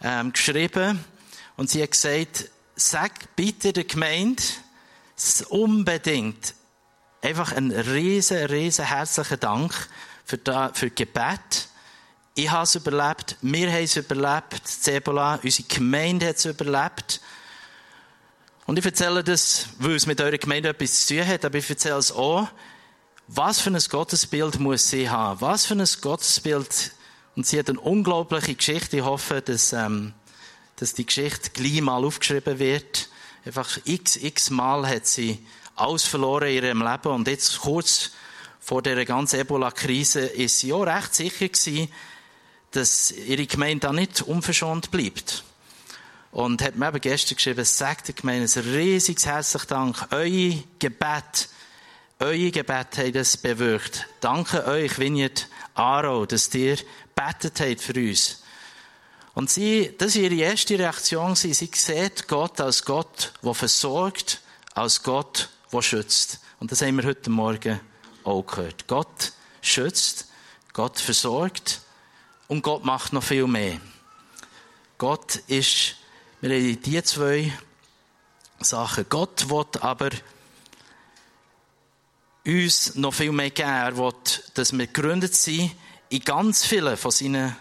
ähm, 0.00 0.32
geschrieben 0.32 1.04
und 1.56 1.68
sie 1.68 1.82
hat 1.82 1.90
gesagt, 1.90 2.48
sag 2.76 3.34
bitte 3.34 3.72
der 3.72 3.82
Gemeinde 3.82 4.40
unbedingt 5.48 6.54
einfach 7.22 7.50
einen 7.50 7.72
riesen, 7.72 8.38
riesen 8.46 8.84
herzlichen 8.84 9.40
Dank 9.40 9.74
für, 10.24 10.38
da, 10.38 10.70
für 10.72 10.90
Gebet 10.90 11.68
Ich 12.36 12.52
habe 12.52 12.62
es 12.62 12.76
überlebt, 12.76 13.36
wir 13.42 13.72
haben 13.72 13.82
es 13.82 13.96
überlebt, 13.96 14.62
das 14.62 14.86
Ebola, 14.86 15.40
unsere 15.42 15.66
Gemeinde 15.66 16.28
hat 16.28 16.36
es 16.36 16.44
überlebt. 16.44 17.20
Und 18.66 18.78
ich 18.78 18.84
erzähle 18.84 19.24
das, 19.24 19.66
weil 19.78 19.96
es 19.96 20.06
mit 20.06 20.20
eurer 20.20 20.38
Gemeinde 20.38 20.68
etwas 20.68 21.06
zu 21.06 21.14
tun 21.14 21.26
hat, 21.26 21.44
aber 21.44 21.58
ich 21.58 21.68
erzähle 21.68 21.96
es 21.96 22.12
auch, 22.12 22.48
was 23.26 23.60
für 23.60 23.70
ein 23.70 23.78
Gottesbild 23.88 24.58
muss 24.58 24.88
sie 24.88 25.08
haben? 25.08 25.40
Was 25.40 25.66
für 25.66 25.74
ein 25.74 25.88
Gottesbild? 26.00 26.92
Und 27.36 27.46
sie 27.46 27.58
hat 27.58 27.70
eine 27.70 27.80
unglaubliche 27.80 28.54
Geschichte. 28.54 28.98
Ich 28.98 29.04
hoffe, 29.04 29.40
dass, 29.40 29.72
ähm, 29.72 30.14
dass 30.76 30.94
die 30.94 31.06
Geschichte 31.06 31.50
gleich 31.50 31.80
mal 31.80 32.04
aufgeschrieben 32.04 32.58
wird. 32.58 33.08
Einfach 33.44 33.78
x, 33.84 34.16
x 34.16 34.50
Mal 34.50 34.86
hat 34.86 35.06
sie 35.06 35.38
alles 35.76 36.04
verloren 36.04 36.48
in 36.48 36.54
ihrem 36.56 36.82
Leben. 36.82 37.08
Und 37.12 37.28
jetzt 37.28 37.60
kurz 37.60 38.10
vor 38.58 38.82
der 38.82 39.04
ganzen 39.04 39.40
Ebola-Krise 39.40 40.20
ist 40.20 40.58
sie 40.58 40.72
auch 40.72 40.82
recht 40.82 41.14
sicher 41.14 41.48
gewesen, 41.48 41.88
dass 42.72 43.12
ihre 43.12 43.46
Gemeinde 43.46 43.86
da 43.86 43.92
nicht 43.92 44.22
unverschont 44.22 44.90
bleibt. 44.90 45.44
Und 46.32 46.62
hat 46.62 46.76
mir 46.76 46.88
eben 46.88 47.00
gestern 47.00 47.36
geschrieben, 47.36 47.64
sagt 47.64 48.08
der 48.08 48.14
Gemeinde 48.14 48.48
ein 48.54 48.74
riesiges 48.74 49.26
herzlichen 49.26 49.68
Dank. 49.68 50.06
Euer 50.10 50.54
Gebet 50.78 51.48
euer 52.22 52.50
Gebet 52.50 52.98
hat 52.98 53.14
das 53.14 53.38
bewirkt. 53.38 54.06
Danke 54.20 54.66
euch, 54.66 54.98
Vineyard 54.98 55.48
Aro, 55.72 56.26
dass 56.26 56.54
ihr 56.54 56.76
betet 57.14 57.60
habt 57.60 57.80
für 57.80 57.94
uns. 57.94 58.42
Und 59.32 59.48
sie, 59.48 59.94
das 59.96 60.16
war 60.16 60.24
ihre 60.24 60.34
erste 60.34 60.78
Reaktion. 60.78 61.34
Sie 61.34 61.54
sieht 61.54 62.28
Gott 62.28 62.60
als 62.60 62.84
Gott, 62.84 63.32
der 63.42 63.54
versorgt, 63.54 64.42
als 64.74 65.02
Gott, 65.02 65.48
der 65.72 65.80
schützt. 65.80 66.40
Und 66.58 66.70
das 66.70 66.82
haben 66.82 66.98
wir 66.98 67.04
heute 67.04 67.30
Morgen 67.30 67.80
auch 68.22 68.42
gehört. 68.42 68.86
Gott 68.86 69.32
schützt, 69.62 70.28
Gott 70.74 71.00
versorgt 71.00 71.80
und 72.48 72.60
Gott 72.60 72.84
macht 72.84 73.14
noch 73.14 73.22
viel 73.22 73.46
mehr. 73.46 73.80
Gott 74.98 75.36
ist, 75.46 75.96
wir 76.40 76.50
haben 76.50 76.82
diese 76.82 77.04
zwei 77.04 77.52
Sachen. 78.60 79.06
Gott 79.08 79.48
will 79.50 79.66
aber 79.80 80.10
uns 82.46 82.94
noch 82.94 83.12
viel 83.12 83.32
mehr 83.32 83.50
geben. 83.50 83.68
Er 83.68 83.96
will, 83.96 84.14
dass 84.54 84.72
wir 84.72 84.86
gegründet 84.86 85.34
sind 85.34 85.72
in 86.08 86.20
ganz 86.20 86.64
vielen 86.64 86.96
von 86.96 87.10
seinen 87.10 87.56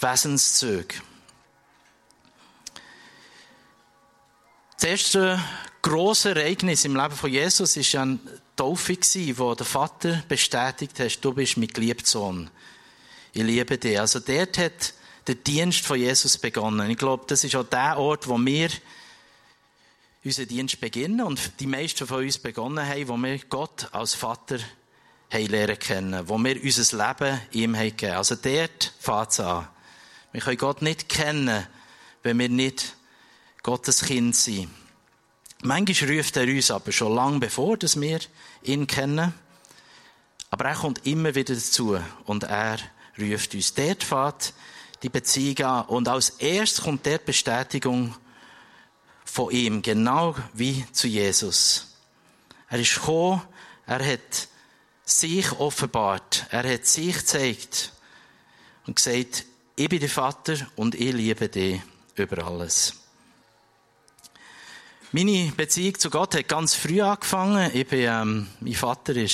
Wesenszügen. 0.00 1.00
Das 4.76 4.84
erste 4.84 5.42
grosse 5.82 6.30
Ereignis 6.30 6.84
im 6.84 6.96
Leben 6.96 7.14
von 7.14 7.30
Jesus 7.30 7.76
war 7.76 7.82
ja 7.82 8.02
eine 8.02 8.18
Taufe, 8.56 8.96
wo 9.38 9.54
der 9.54 9.66
Vater 9.66 10.22
bestätigt 10.28 10.98
hat, 11.00 11.24
du 11.24 11.32
bist 11.32 11.56
mein 11.56 11.68
geliebter 11.68 12.06
Sohn. 12.06 12.50
Ich 13.32 13.42
liebe 13.42 13.78
dich. 13.78 13.98
Also 13.98 14.20
dort 14.20 14.58
hat 14.58 14.94
der 15.28 15.34
Dienst 15.34 15.84
von 15.84 15.98
Jesus 15.98 16.38
begonnen. 16.38 16.90
Ich 16.90 16.96
glaube, 16.96 17.24
das 17.26 17.44
ist 17.44 17.54
auch 17.54 17.64
der 17.64 17.98
Ort, 17.98 18.26
wo 18.28 18.38
wir 18.38 18.70
unseren 20.24 20.48
Dienst 20.48 20.80
beginnen 20.80 21.20
und 21.20 21.60
die 21.60 21.66
meisten 21.66 22.06
von 22.06 22.24
uns 22.24 22.38
begonnen 22.38 22.86
haben, 22.86 23.08
wo 23.08 23.16
wir 23.16 23.38
Gott 23.48 23.88
als 23.92 24.14
Vater 24.14 24.58
haben 25.30 25.46
lernen 25.46 25.78
kennen, 25.78 26.28
wo 26.28 26.38
wir 26.38 26.62
unser 26.62 27.06
Leben 27.06 27.40
ihm 27.52 27.76
haben 27.76 27.90
gegeben. 27.90 28.14
Also 28.14 28.34
dort 28.34 28.94
fängt 28.98 29.30
es 29.30 29.40
an. 29.40 29.68
Wir 30.32 30.40
können 30.40 30.56
Gott 30.56 30.82
nicht 30.82 31.08
kennen, 31.08 31.66
wenn 32.22 32.38
wir 32.38 32.48
nicht 32.48 32.96
Gottes 33.62 34.04
Kind 34.04 34.34
sind. 34.34 34.70
Manchmal 35.62 36.16
ruft 36.16 36.36
er 36.36 36.44
uns 36.44 36.70
aber 36.70 36.92
schon 36.92 37.14
lange 37.14 37.38
bevor, 37.40 37.76
dass 37.76 38.00
wir 38.00 38.20
ihn 38.62 38.86
kennen. 38.86 39.34
Aber 40.50 40.64
er 40.64 40.74
kommt 40.76 41.06
immer 41.06 41.34
wieder 41.34 41.54
dazu 41.54 41.98
und 42.24 42.44
er 42.44 42.78
ruft 43.18 43.54
uns. 43.54 43.74
Dort 43.74 44.04
fährt 44.04 44.54
die 45.02 45.08
Beziehung 45.08 45.66
an. 45.66 45.84
Und 45.86 46.08
als 46.08 46.30
erstes 46.30 46.84
kommt 46.84 47.06
dort 47.06 47.24
Bestätigung 47.24 48.14
von 49.24 49.50
ihm, 49.50 49.82
genau 49.82 50.34
wie 50.54 50.84
zu 50.92 51.06
Jesus. 51.06 51.96
Er 52.68 52.80
ist 52.80 52.94
gekommen, 52.94 53.42
er 53.86 54.04
hat 54.04 54.48
sich 55.04 55.52
offenbart, 55.52 56.46
er 56.50 56.70
hat 56.70 56.86
sich 56.86 57.16
gezeigt 57.16 57.92
und 58.86 58.96
gesagt, 58.96 59.44
ich 59.76 59.88
bin 59.88 60.00
der 60.00 60.08
Vater 60.08 60.56
und 60.76 60.94
ich 60.94 61.12
liebe 61.12 61.48
dich 61.48 61.80
über 62.16 62.44
alles. 62.44 62.94
Meine 65.12 65.52
Beziehung 65.56 65.98
zu 65.98 66.10
Gott 66.10 66.34
hat 66.34 66.48
ganz 66.48 66.74
früh 66.74 67.00
angefangen. 67.00 67.70
Ich 67.72 67.86
bin, 67.86 68.00
ähm, 68.00 68.48
mein 68.60 68.74
Vater 68.74 69.14
war 69.14 69.28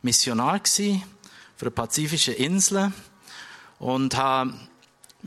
Missionar 0.00 0.54
auf 0.54 1.60
der 1.60 1.70
pazifischen 1.70 2.34
Insel 2.34 2.92
und 3.78 4.16
habe 4.16 4.54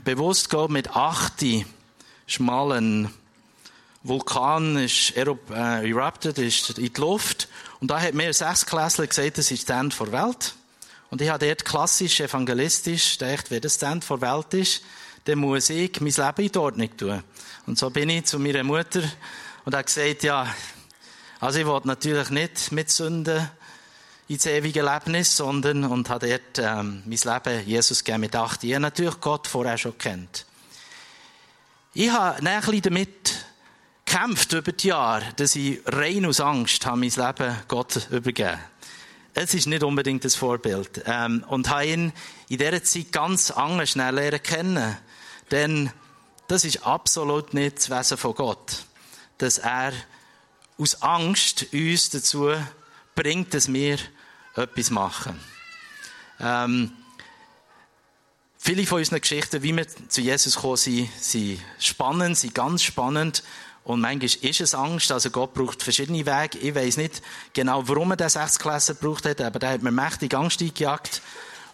bewusst 0.04 0.52
mit 0.68 0.94
8 0.94 1.66
schmalen 2.26 3.10
Vulkan 4.02 4.76
ist 4.76 5.16
äh, 5.16 5.24
erupted, 5.90 6.38
ist 6.38 6.78
in 6.78 6.92
die 6.92 7.00
Luft. 7.00 7.48
Und 7.80 7.90
da 7.90 8.00
hat 8.00 8.14
mir 8.14 8.32
sechs 8.32 8.64
Klässler 8.64 9.06
gesagt, 9.06 9.38
das 9.38 9.50
ist 9.50 9.68
das 9.68 9.78
Ende 9.78 9.96
der 9.96 10.12
Welt. 10.12 10.54
Und 11.10 11.20
ich 11.20 11.28
habe 11.28 11.46
dort 11.46 11.64
klassisch 11.64 12.20
evangelistisch 12.20 13.18
gedacht, 13.18 13.50
wenn 13.50 13.60
das 13.60 13.78
das 13.78 13.90
Ende 13.90 14.06
der 14.06 14.20
Welt 14.20 14.54
ist, 14.54 14.82
dann 15.24 15.38
muss 15.38 15.70
ich 15.70 16.00
mein 16.00 16.12
Leben 16.12 16.50
in 16.52 16.56
Ordnung 16.56 16.96
tun. 16.96 17.22
Und 17.66 17.78
so 17.78 17.90
bin 17.90 18.08
ich 18.08 18.26
zu 18.26 18.38
meiner 18.38 18.62
Mutter 18.62 19.02
und 19.64 19.74
habe 19.74 19.84
gesagt, 19.84 20.22
ja, 20.22 20.46
also 21.40 21.58
ich 21.58 21.66
wollte 21.66 21.88
natürlich 21.88 22.30
nicht 22.30 22.72
mit 22.72 22.90
Sünden 22.90 23.50
ins 24.28 24.44
ewige 24.44 24.80
Erlebnis, 24.80 25.36
sondern, 25.36 25.84
und 25.84 26.10
habe 26.10 26.28
dort 26.28 26.58
ähm, 26.58 27.02
mein 27.06 27.18
Leben 27.18 27.66
Jesus 27.66 28.04
gegeben 28.04 28.20
mit 28.20 28.36
acht. 28.36 28.62
Ich 28.62 28.72
habe 28.72 28.82
natürlich 28.82 29.20
Gott 29.20 29.46
vorher 29.46 29.78
schon 29.78 29.96
kennt. 29.96 30.44
Ich 31.94 32.10
habe 32.10 32.36
ein 32.36 32.60
bisschen 32.60 32.82
damit 32.82 33.46
gekämpft 34.04 34.52
über 34.52 34.72
die 34.72 34.88
Jahre, 34.88 35.24
dass 35.36 35.56
ich 35.56 35.80
rein 35.86 36.26
aus 36.26 36.40
Angst 36.40 36.84
habe 36.84 36.98
mein 36.98 37.10
Leben 37.10 37.56
Gott 37.68 38.08
übergeben. 38.10 38.58
Es 39.32 39.54
ist 39.54 39.66
nicht 39.66 39.82
unbedingt 39.82 40.24
das 40.24 40.34
Vorbild. 40.34 41.02
Ähm, 41.06 41.44
und 41.48 41.70
habe 41.70 41.86
ihn 41.86 42.12
in 42.48 42.58
dieser 42.58 42.82
Zeit 42.82 43.12
ganz 43.12 43.50
anders 43.50 43.90
schnell 43.90 44.14
lernen 44.14 44.42
kennen. 44.42 44.96
Denn 45.50 45.90
das 46.48 46.64
ist 46.64 46.84
absolut 46.84 47.54
nicht 47.54 47.78
das 47.78 47.90
Wesen 47.90 48.18
von 48.18 48.34
Gott. 48.34 48.84
Dass 49.38 49.58
er 49.58 49.92
aus 50.76 51.00
Angst 51.02 51.66
uns 51.72 52.10
dazu 52.10 52.52
bringt, 53.14 53.54
dass 53.54 53.72
wir 53.72 53.98
etwas 54.58 54.90
machen. 54.90 55.38
Ähm, 56.40 56.92
viele 58.58 58.86
von 58.86 58.98
unseren 58.98 59.20
Geschichten, 59.20 59.62
wie 59.62 59.76
wir 59.76 59.86
zu 59.88 60.20
Jesus 60.20 60.56
gekommen 60.56 60.76
sind, 60.76 61.10
sind 61.18 61.60
spannend, 61.78 62.36
sind 62.36 62.54
ganz 62.54 62.82
spannend. 62.82 63.42
Und 63.84 64.00
manchmal 64.00 64.50
ist 64.50 64.60
es 64.60 64.74
Angst. 64.74 65.10
Also 65.10 65.30
Gott 65.30 65.54
braucht 65.54 65.82
verschiedene 65.82 66.26
Wege. 66.26 66.58
Ich 66.58 66.74
weiß 66.74 66.98
nicht 66.98 67.22
genau, 67.54 67.88
warum 67.88 68.10
er 68.10 68.16
den 68.16 68.28
Sechsklässler 68.28 68.94
gebraucht 68.94 69.24
hat, 69.24 69.40
aber 69.40 69.58
der 69.58 69.70
hat 69.70 69.82
mir 69.82 69.90
mächtig 69.90 70.34
Angst 70.34 70.60
eingejagt. 70.60 71.22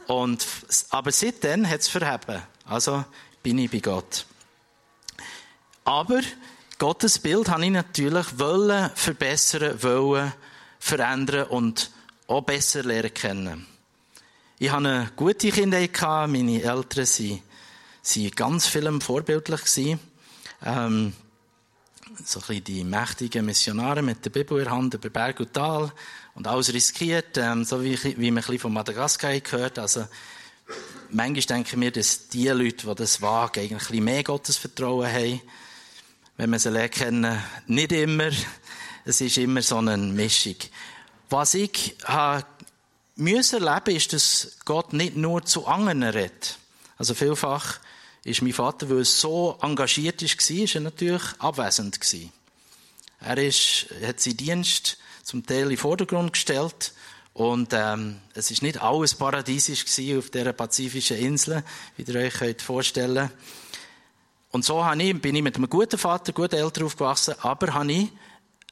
Und, 0.06 0.46
aber 0.90 1.10
seitdem 1.10 1.68
hat 1.68 1.80
es 1.80 1.88
verheben. 1.88 2.42
Also 2.66 3.04
bin 3.42 3.58
ich 3.58 3.70
bei 3.70 3.80
Gott. 3.80 4.26
Aber 5.84 6.20
Gottes 6.78 7.18
Bild 7.18 7.48
habe 7.48 7.64
ich 7.64 7.70
natürlich 7.70 8.38
wollen 8.38 8.90
verbessern, 8.94 9.82
wollen 9.82 10.32
verändern 10.78 11.48
und 11.48 11.90
auch 12.26 12.42
besser 12.42 12.82
lernen 12.82 13.14
kennen. 13.14 13.66
Ich 14.58 14.70
hatte 14.70 15.10
gute 15.16 15.50
Kindheit, 15.50 16.00
meine 16.28 16.62
Eltern 16.62 17.06
waren, 17.06 17.42
waren 18.02 18.30
ganz 18.30 18.66
vielen 18.66 19.00
vorbildlich. 19.00 19.96
Ähm, 20.64 21.12
so 22.24 22.38
ein 22.38 22.46
bisschen 22.46 22.64
die 22.64 22.84
mächtigen 22.84 23.44
Missionare 23.44 24.02
mit 24.02 24.24
der 24.24 24.30
Bibel 24.30 24.58
in 24.58 24.64
der 24.64 24.72
Hand 24.72 24.94
über 24.94 25.10
Berg 25.10 25.40
und 25.40 25.52
Tal 25.52 25.92
und 26.34 26.46
alles 26.46 26.72
riskiert, 26.72 27.36
ähm, 27.36 27.64
so 27.64 27.82
wie, 27.82 27.98
wie 28.02 28.30
man 28.30 28.42
ein 28.42 28.46
bisschen 28.46 28.58
von 28.60 28.72
Madagaskar 28.72 29.38
gehört. 29.40 29.78
Also, 29.78 30.06
manchmal 31.10 31.58
denken 31.58 31.80
wir, 31.80 31.90
dass 31.90 32.28
die 32.28 32.48
Leute, 32.48 32.86
die 32.86 32.94
das 32.94 33.20
wagen, 33.20 33.60
eigentlich 33.60 33.72
ein 33.72 33.78
bisschen 33.78 34.04
mehr 34.04 34.22
Gottesvertrauen 34.22 35.12
haben. 35.12 35.40
Wenn 36.36 36.50
man 36.50 36.58
sie 36.58 36.70
lernt 36.70 36.92
kennen, 36.92 37.38
nicht 37.66 37.92
immer. 37.92 38.30
Es 39.04 39.20
ist 39.20 39.36
immer 39.36 39.62
so 39.62 39.78
eine 39.78 39.96
Mischung. 39.96 40.56
Was 41.30 41.54
ich 41.54 41.96
habe 42.04 42.46
müssen 43.16 43.62
erleben, 43.62 43.96
ist, 43.96 44.12
dass 44.12 44.56
Gott 44.64 44.92
nicht 44.92 45.16
nur 45.16 45.44
zu 45.44 45.66
anderen 45.66 46.02
redet. 46.02 46.58
Also 46.96 47.14
vielfach 47.14 47.78
ist 48.24 48.42
mein 48.42 48.52
Vater, 48.52 48.88
weil 48.88 48.98
er 48.98 49.04
so 49.04 49.58
engagiert 49.60 50.22
war, 50.22 50.56
ist 50.64 50.74
er 50.74 50.80
natürlich 50.80 51.22
abwesend 51.38 52.00
gewesen. 52.00 52.32
Er 53.20 53.38
ist, 53.38 53.86
hat 54.04 54.20
seinen 54.20 54.36
Dienst 54.36 54.98
zum 55.22 55.44
Teil 55.44 55.62
in 55.62 55.68
den 55.70 55.78
Vordergrund 55.78 56.32
gestellt 56.32 56.92
und 57.32 57.72
ähm, 57.72 58.20
es 58.34 58.50
ist 58.50 58.62
nicht 58.62 58.80
alles 58.80 59.14
paradiesisch 59.14 59.84
auf 60.16 60.30
dieser 60.30 60.52
pazifischen 60.52 61.16
Insel, 61.16 61.64
wie 61.96 62.02
ihr 62.02 62.20
euch 62.20 62.34
könnt 62.34 62.62
vorstellen 62.62 63.30
Und 64.52 64.64
so 64.64 64.84
ich, 64.98 65.20
bin 65.20 65.34
ich 65.34 65.42
mit 65.42 65.56
einem 65.56 65.68
guten 65.68 65.98
Vater, 65.98 66.32
guten 66.32 66.56
Eltern 66.56 66.84
aufgewachsen, 66.84 67.34
aber 67.40 67.74
habe 67.74 67.92
ich 67.92 68.08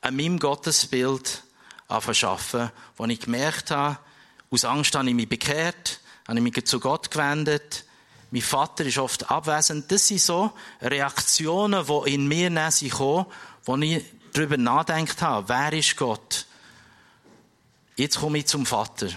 an 0.01 0.17
meinem 0.17 0.39
Gottesbild 0.39 1.43
angefangen 1.89 2.71
wo 2.97 3.05
ich 3.05 3.21
gemerkt 3.21 3.71
habe, 3.71 3.99
aus 4.51 4.65
Angst 4.65 4.95
habe 4.95 5.09
ich 5.09 5.15
mich 5.15 5.29
bekehrt, 5.29 6.01
habe 6.27 6.39
ich 6.39 6.43
mich 6.43 6.65
zu 6.67 6.81
Gott 6.81 7.11
gewendet, 7.11 7.85
mein 8.33 8.41
Vater 8.41 8.87
ist 8.87 8.97
oft 8.97 9.31
abwesend. 9.31 9.93
Das 9.93 10.09
sind 10.09 10.23
so 10.23 10.53
Reaktionen, 10.81 11.85
die 11.87 12.15
in 12.15 12.27
mir 12.27 12.49
kommen, 12.91 13.27
wo 13.65 13.77
ich 13.77 14.03
darüber 14.33 14.57
nachgedacht 14.57 15.21
habe, 15.21 15.49
wer 15.51 15.73
ist 15.75 15.97
Gott? 15.99 16.47
Jetzt 17.95 18.19
komme 18.19 18.39
ich 18.39 18.47
zum 18.47 18.65
Vater. 18.65 19.09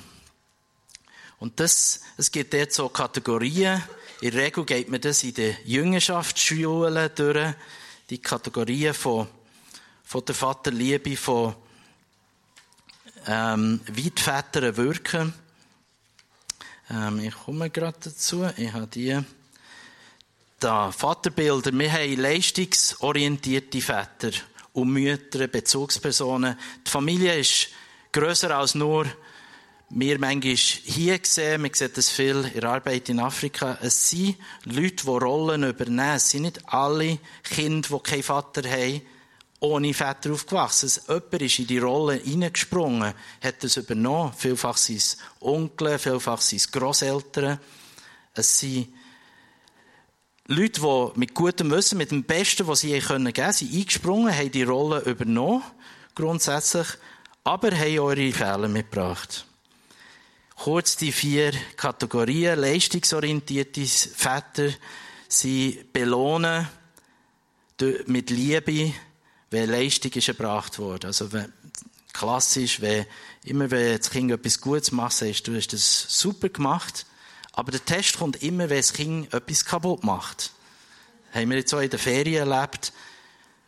Und 1.40 1.62
das, 1.62 2.02
es 2.18 2.30
gibt 2.30 2.54
dort 2.54 2.74
so 2.74 2.90
Kategorien. 2.90 3.82
In 4.20 4.32
der 4.32 4.44
Regel 4.44 4.66
geht 4.66 4.90
man 4.90 5.00
das 5.00 5.24
in 5.24 5.34
den 5.34 5.56
Jüngerschaftsschulen 5.64 7.10
durch. 7.16 7.54
Die 8.10 8.18
Kategorien 8.18 8.94
von, 8.94 9.28
von 10.04 10.26
der 10.26 10.36
Vaterliebe, 10.36 11.16
von 11.16 11.56
ähm, 13.28 13.82
Väter 14.16 14.78
wirken. 14.78 15.34
Ähm, 16.90 17.20
ich 17.20 17.36
komme 17.36 17.70
gerade 17.70 17.98
dazu. 18.00 18.48
Ich 18.58 18.72
habe 18.74 18.88
die 18.88 19.20
da 20.60 20.92
Vaterbilder. 20.92 21.72
Wir 21.74 21.92
haben 21.92 22.16
leistungsorientierte 22.16 23.82
Väter 23.82 24.32
und 24.74 24.90
Mütter, 24.90 25.48
Bezugspersonen. 25.48 26.58
Die 26.86 26.90
Familie 26.90 27.38
ist 27.40 27.70
grösser 28.12 28.58
als 28.58 28.76
nur 28.76 29.06
wir 29.90 30.20
manchmal 30.20 30.56
hier 30.56 31.20
sehen, 31.22 31.62
man 31.62 31.74
sieht 31.74 31.96
das 31.96 32.10
viel 32.10 32.50
in 32.54 32.60
der 32.60 32.70
Arbeit 32.70 33.08
in 33.10 33.20
Afrika, 33.20 33.78
es 33.82 34.10
sind 34.10 34.36
Leute, 34.64 35.04
die 35.06 35.10
Rollen 35.10 35.64
übernehmen. 35.64 36.16
Es 36.16 36.32
sind 36.32 36.44
nicht 36.44 36.68
alle 36.74 37.20
Kinder, 37.44 37.90
die 37.90 38.10
keinen 38.10 38.24
Vater 38.24 38.70
haben, 38.70 39.02
ohne 39.60 39.94
Vater 39.94 40.34
aufgewachsen. 40.34 40.92
Jemand 41.08 41.42
ist 41.42 41.60
in 41.60 41.68
die 41.68 41.78
Rolle 41.80 42.16
hineingesprungen, 42.16 43.14
hat 43.42 43.64
das 43.64 43.78
übernommen. 43.78 44.34
Vielfach 44.38 44.78
es 44.78 45.18
Onkel, 45.40 45.98
vielfach 45.98 46.42
sind 46.42 46.60
es 46.60 46.72
Grosseltern. 46.72 47.60
Es 48.34 48.60
sind 48.60 48.90
Leute, 50.48 50.82
die 50.82 51.20
mit 51.20 51.34
gutem 51.34 51.72
Wissen, 51.72 51.98
mit 51.98 52.12
dem 52.12 52.24
Besten, 52.24 52.68
was 52.68 52.82
sie 52.82 52.90
geben 52.90 53.06
können, 53.06 53.34
sind 53.54 53.74
eingesprungen, 53.74 54.36
haben 54.36 54.52
die 54.52 54.64
Rolle 54.64 55.00
übernommen, 55.00 55.64
grundsätzlich, 56.14 56.88
aber 57.44 57.72
haben 57.72 58.00
eure 58.00 58.32
Fehler 58.32 58.68
mitgebracht. 58.68 59.46
Kurz 60.56 60.96
die 60.98 61.12
vier 61.12 61.52
Kategorien. 61.76 62.60
Leistungsorientierte 62.60 63.86
Väter, 63.86 64.70
sie 65.28 65.84
belohnen 65.92 66.68
mit 68.06 68.30
Liebe, 68.30 68.94
wenn 69.56 69.70
Leistung 69.70 70.12
ist 70.12 70.28
erbracht 70.28 70.78
wurde. 70.78 71.08
Also, 71.08 71.32
wenn, 71.32 71.52
klassisch, 72.14 72.82
wenn, 72.82 73.06
immer 73.44 73.70
wenn 73.72 73.98
das 73.98 74.10
Kind 74.10 74.32
etwas 74.32 74.62
Gutes 74.62 74.92
macht, 74.92 75.14
sagst 75.14 75.48
du, 75.48 75.56
hast 75.56 75.74
das 75.74 76.06
super 76.08 76.50
gemacht. 76.50 77.06
Aber 77.54 77.72
der 77.72 77.84
Test 77.84 78.18
kommt 78.18 78.42
immer, 78.44 78.70
wenn 78.70 78.78
das 78.78 78.94
Kind 78.94 79.34
etwas 79.34 79.66
kaputt 79.66 80.04
macht. 80.04 80.52
Das 81.32 81.42
haben 81.42 81.50
wir 81.50 81.58
jetzt 81.58 81.74
auch 81.74 81.80
in 81.80 81.90
der 81.90 82.00
Ferien 82.00 82.50
erlebt. 82.50 82.94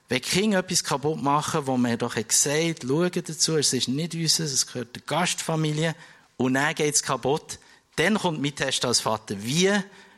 Wenn 0.09 0.21
Kinder 0.21 0.59
etwas 0.59 0.83
kaputt 0.83 1.21
machen, 1.21 1.67
wo 1.67 1.75
man 1.77 1.97
doch 1.97 2.15
gesagt 2.15 2.83
hat, 2.83 2.83
schauen 2.83 3.11
dazu, 3.11 3.57
es 3.57 3.73
ist 3.73 3.87
nicht 3.87 4.13
unser, 4.13 4.45
es 4.45 4.67
gehört 4.67 4.95
der 4.95 5.03
Gastfamilie, 5.05 5.95
und 6.37 6.53
dann 6.53 6.75
geht 6.75 6.93
es 6.93 7.03
kaputt, 7.03 7.59
dann 7.95 8.17
kommt 8.17 8.41
mein 8.41 8.55
Test 8.55 8.85
als 8.85 8.99
Vater. 8.99 9.35
Wie 9.39 9.71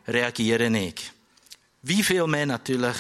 reagiere 0.07 0.67
ich? 0.67 1.11
Wie 1.81 2.03
viel 2.03 2.27
mehr 2.27 2.45
natürlich 2.45 2.97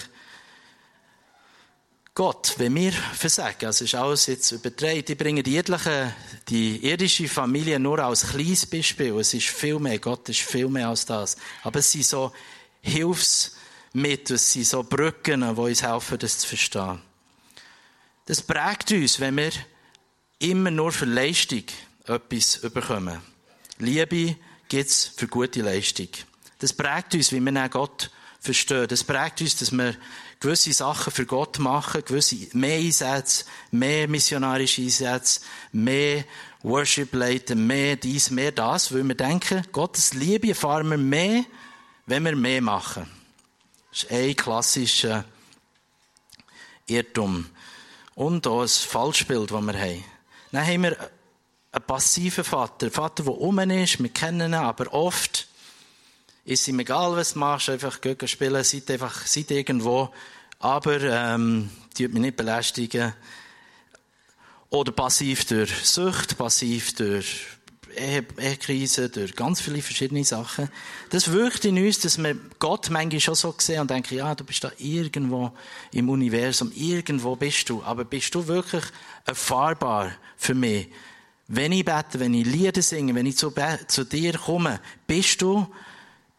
Gott, 2.19 2.55
wenn 2.57 2.75
wir 2.75 2.91
versagen, 2.91 3.67
also 3.67 3.85
ist 3.85 3.95
alles 3.95 4.25
jetzt 4.25 4.51
übertragen, 4.51 5.05
die 5.05 5.15
bringen 5.15 5.41
die 5.41 5.55
irdische, 5.55 6.13
die 6.49 6.85
irdische 6.85 7.29
Familie 7.29 7.79
nur 7.79 7.99
als 7.99 8.27
kleines 8.27 8.65
Beispiel. 8.65 9.17
Es 9.19 9.33
ist 9.33 9.47
viel 9.47 9.79
mehr, 9.79 9.99
Gott 9.99 10.27
ist 10.27 10.41
viel 10.41 10.67
mehr 10.67 10.89
als 10.89 11.05
das. 11.05 11.37
Aber 11.63 11.79
es 11.79 11.89
sind 11.89 12.05
so 12.05 12.33
Hilfsmittel, 12.81 14.35
es 14.35 14.51
sind 14.51 14.65
so 14.65 14.83
Brücken, 14.83 15.39
die 15.39 15.61
uns 15.61 15.81
helfen, 15.81 16.19
das 16.19 16.39
zu 16.39 16.49
verstehen. 16.49 17.01
Das 18.25 18.41
prägt 18.41 18.91
uns, 18.91 19.21
wenn 19.21 19.37
wir 19.37 19.51
immer 20.39 20.71
nur 20.71 20.91
für 20.91 21.05
Leistung 21.05 21.63
etwas 22.03 22.59
bekommen. 22.73 23.21
Liebe 23.77 24.35
gibt 24.67 24.89
es 24.89 25.05
für 25.15 25.29
gute 25.29 25.61
Leistung. 25.61 26.09
Das 26.57 26.73
prägt 26.73 27.15
uns, 27.15 27.31
wie 27.31 27.39
wir 27.39 27.69
Gott 27.69 28.11
verstehen. 28.41 28.89
Das 28.89 29.05
prägt 29.05 29.39
uns, 29.39 29.55
dass 29.55 29.71
wir 29.71 29.95
gewisse 30.39 30.71
Sachen 30.73 31.11
für 31.11 31.25
Gott 31.25 31.59
machen, 31.59 32.03
gewisse 32.05 32.35
mehr 32.53 32.77
Einsätze, 32.77 33.45
mehr 33.71 34.07
missionarische 34.07 34.81
Einsätze, 34.81 35.41
mehr 35.71 36.23
Worship 36.63 37.13
leiten, 37.13 37.67
mehr 37.67 37.95
dies, 37.95 38.31
mehr 38.31 38.51
das, 38.51 38.93
weil 38.93 39.03
wir 39.03 39.15
denken, 39.15 39.63
Gottes 39.71 40.13
Liebe 40.13 40.49
erfahren 40.49 40.89
wir 40.89 40.97
mehr, 40.97 41.43
wenn 42.05 42.23
wir 42.23 42.35
mehr 42.35 42.61
machen. 42.61 43.09
Das 43.91 44.03
ist 44.03 44.11
ein 44.11 44.35
klassischer 44.35 45.25
Irrtum. 46.87 47.45
Und 48.15 48.45
auch 48.47 48.61
ein 48.61 48.67
Falschbild, 48.67 49.51
das 49.51 49.61
wir 49.61 49.79
haben. 49.79 50.03
Dann 50.51 50.67
haben 50.67 50.83
wir 50.83 50.97
einen 51.71 51.85
passiven 51.85 52.43
Vater. 52.43 52.87
Ein 52.87 52.91
Vater, 52.91 53.23
der 53.23 53.33
um 53.33 53.59
ist, 53.59 54.01
wir 54.01 54.09
kennen 54.09 54.51
ihn, 54.51 54.55
aber 54.55 54.93
oft 54.93 55.38
ist 56.49 56.67
ihm 56.67 56.79
egal, 56.79 57.15
was 57.15 57.33
du 57.33 57.39
machst, 57.39 57.69
einfach 57.69 58.01
gehen 58.01 58.27
spielen, 58.27 58.63
seid 58.63 58.89
einfach, 58.89 59.27
seid 59.27 59.51
irgendwo, 59.51 60.09
aber, 60.57 60.99
ähm, 61.01 61.69
die 61.95 62.07
mich 62.07 62.21
nicht 62.21 62.37
belästigen. 62.37 63.13
Oder 64.71 64.91
passiv 64.91 65.45
durch 65.45 65.71
Sucht, 65.85 66.37
passiv 66.39 66.95
durch 66.95 67.45
Ehekrise, 67.95 69.09
durch 69.09 69.35
ganz 69.35 69.61
viele 69.61 69.81
verschiedene 69.83 70.23
Sachen. 70.23 70.69
Das 71.11 71.31
wirkt 71.31 71.65
in 71.65 71.83
uns, 71.83 71.99
dass 71.99 72.17
wir 72.17 72.35
Gott 72.57 72.89
manchmal 72.89 73.19
schon 73.19 73.35
so 73.35 73.53
sehen 73.57 73.81
und 73.81 73.91
denken, 73.91 74.15
ja, 74.15 74.33
du 74.33 74.43
bist 74.43 74.63
da 74.63 74.71
irgendwo 74.79 75.51
im 75.91 76.09
Universum, 76.09 76.71
irgendwo 76.73 77.35
bist 77.35 77.69
du. 77.69 77.83
Aber 77.83 78.05
bist 78.05 78.33
du 78.33 78.47
wirklich 78.47 78.85
erfahrbar 79.25 80.13
für 80.35 80.55
mich? 80.55 80.87
Wenn 81.47 81.71
ich 81.71 81.85
bete, 81.85 82.19
wenn 82.19 82.33
ich 82.33 82.45
Lieder 82.45 82.81
singe, 82.81 83.13
wenn 83.13 83.25
ich 83.25 83.37
zu, 83.37 83.53
zu 83.87 84.03
dir 84.03 84.37
komme, 84.37 84.79
bist 85.07 85.41
du, 85.41 85.67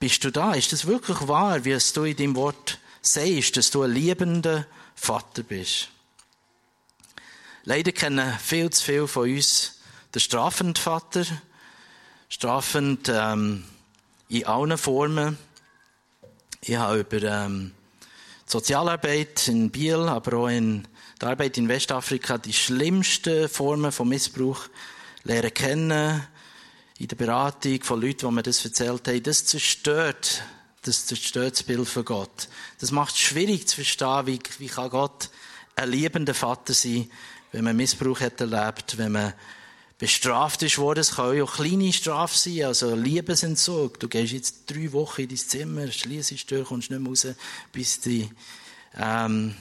bist 0.01 0.25
du 0.25 0.33
da? 0.33 0.55
Ist 0.55 0.73
das 0.73 0.87
wirklich 0.87 1.29
wahr, 1.29 1.65
wie 1.65 1.73
es 1.73 1.93
du 1.93 2.05
in 2.05 2.17
deinem 2.17 2.35
Wort 2.35 2.79
sagst, 3.03 3.57
dass 3.57 3.71
du 3.71 3.83
ein 3.83 3.93
liebender 3.93 4.67
Vater 4.95 5.43
bist? 5.43 5.91
Leider 7.65 7.93
kennen 7.93 8.33
viel 8.39 8.71
zu 8.71 8.83
viele 8.83 9.07
von 9.07 9.31
uns 9.31 9.77
den 10.15 10.21
strafenden 10.21 10.77
Vater, 10.77 11.25
strafend 12.31 13.11
ähm, 13.11 13.65
in 14.31 14.47
allen 14.47 14.79
Formen. 14.79 15.37
Ich 16.63 16.77
habe 16.77 17.01
über 17.01 17.23
ähm, 17.23 17.73
Sozialarbeit 18.47 19.47
in 19.49 19.71
Biel, 19.71 20.09
aber 20.09 20.39
auch 20.39 20.49
in 20.49 20.89
der 21.21 21.29
Arbeit 21.29 21.59
in 21.59 21.69
Westafrika 21.69 22.39
die 22.39 22.55
schlimmsten 22.55 23.49
Formen 23.51 23.93
von 23.93 24.09
Missbrauch 24.09 24.63
lernen 25.25 25.53
kennen, 25.53 26.27
in 27.01 27.09
der 27.09 27.17
Beratung 27.17 27.83
von 27.83 27.99
Leuten, 27.99 28.29
die 28.29 28.35
mir 28.35 28.43
das 28.43 28.63
erzählt 28.63 29.09
haben, 29.09 29.23
das 29.23 29.47
zerstört, 29.47 30.43
das 30.83 31.07
zerstört 31.07 31.55
das 31.55 31.63
Bild 31.63 31.89
von 31.89 32.05
Gott. 32.05 32.49
Das 32.79 32.91
macht 32.91 33.15
es 33.15 33.21
schwierig 33.21 33.67
zu 33.67 33.77
verstehen, 33.77 34.27
wie, 34.27 34.39
wie 34.59 34.67
kann 34.67 34.91
Gott 34.91 35.31
ein 35.77 35.91
liebender 35.91 36.35
Vater 36.35 36.75
sein, 36.75 37.11
wenn 37.53 37.65
man 37.65 37.75
Missbrauch 37.75 38.21
hat 38.21 38.39
erlebt, 38.43 38.99
wenn 38.99 39.13
man 39.13 39.33
bestraft 39.97 40.63
ist 40.63 40.77
worden. 40.77 41.01
Es 41.01 41.13
kann 41.13 41.41
auch 41.41 41.55
kleine 41.55 41.91
Strafe 41.95 42.37
sein, 42.37 42.65
also 42.65 42.95
Liebesentzug. 42.95 43.99
Du 43.99 44.07
gehst 44.07 44.35
jetzt 44.35 44.71
drei 44.71 44.93
Wochen 44.93 45.23
in 45.23 45.29
dein 45.29 45.39
Zimmer, 45.39 45.91
schließt 45.91 46.33
die 46.33 46.37
Tür, 46.37 46.65
kommst 46.65 46.91
nicht 46.91 47.01
mehr 47.01 47.09
raus, 47.09 47.27
bis 47.73 48.01
die, 48.01 48.29
ähm, 48.99 49.55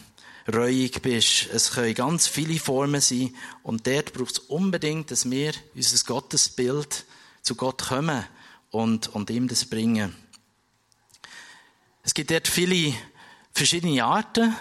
reuig 0.53 1.01
bist. 1.01 1.47
Es 1.53 1.71
können 1.71 1.93
ganz 1.93 2.27
viele 2.27 2.59
Formen 2.59 2.99
sein. 2.99 3.33
Und 3.63 3.87
dort 3.87 4.11
braucht 4.11 4.31
es 4.31 4.39
unbedingt, 4.39 5.09
dass 5.09 5.29
wir 5.29 5.53
unser 5.73 6.05
Gottesbild 6.05 7.05
zu 7.41 7.55
Gott 7.55 7.87
kommen 7.87 8.25
und, 8.71 9.07
und 9.07 9.29
ihm 9.29 9.47
das 9.47 9.65
bringen. 9.65 10.15
Es 12.03 12.13
gibt 12.13 12.31
dort 12.31 12.47
viele 12.47 12.93
verschiedene 13.53 14.03
Arten, 14.03 14.55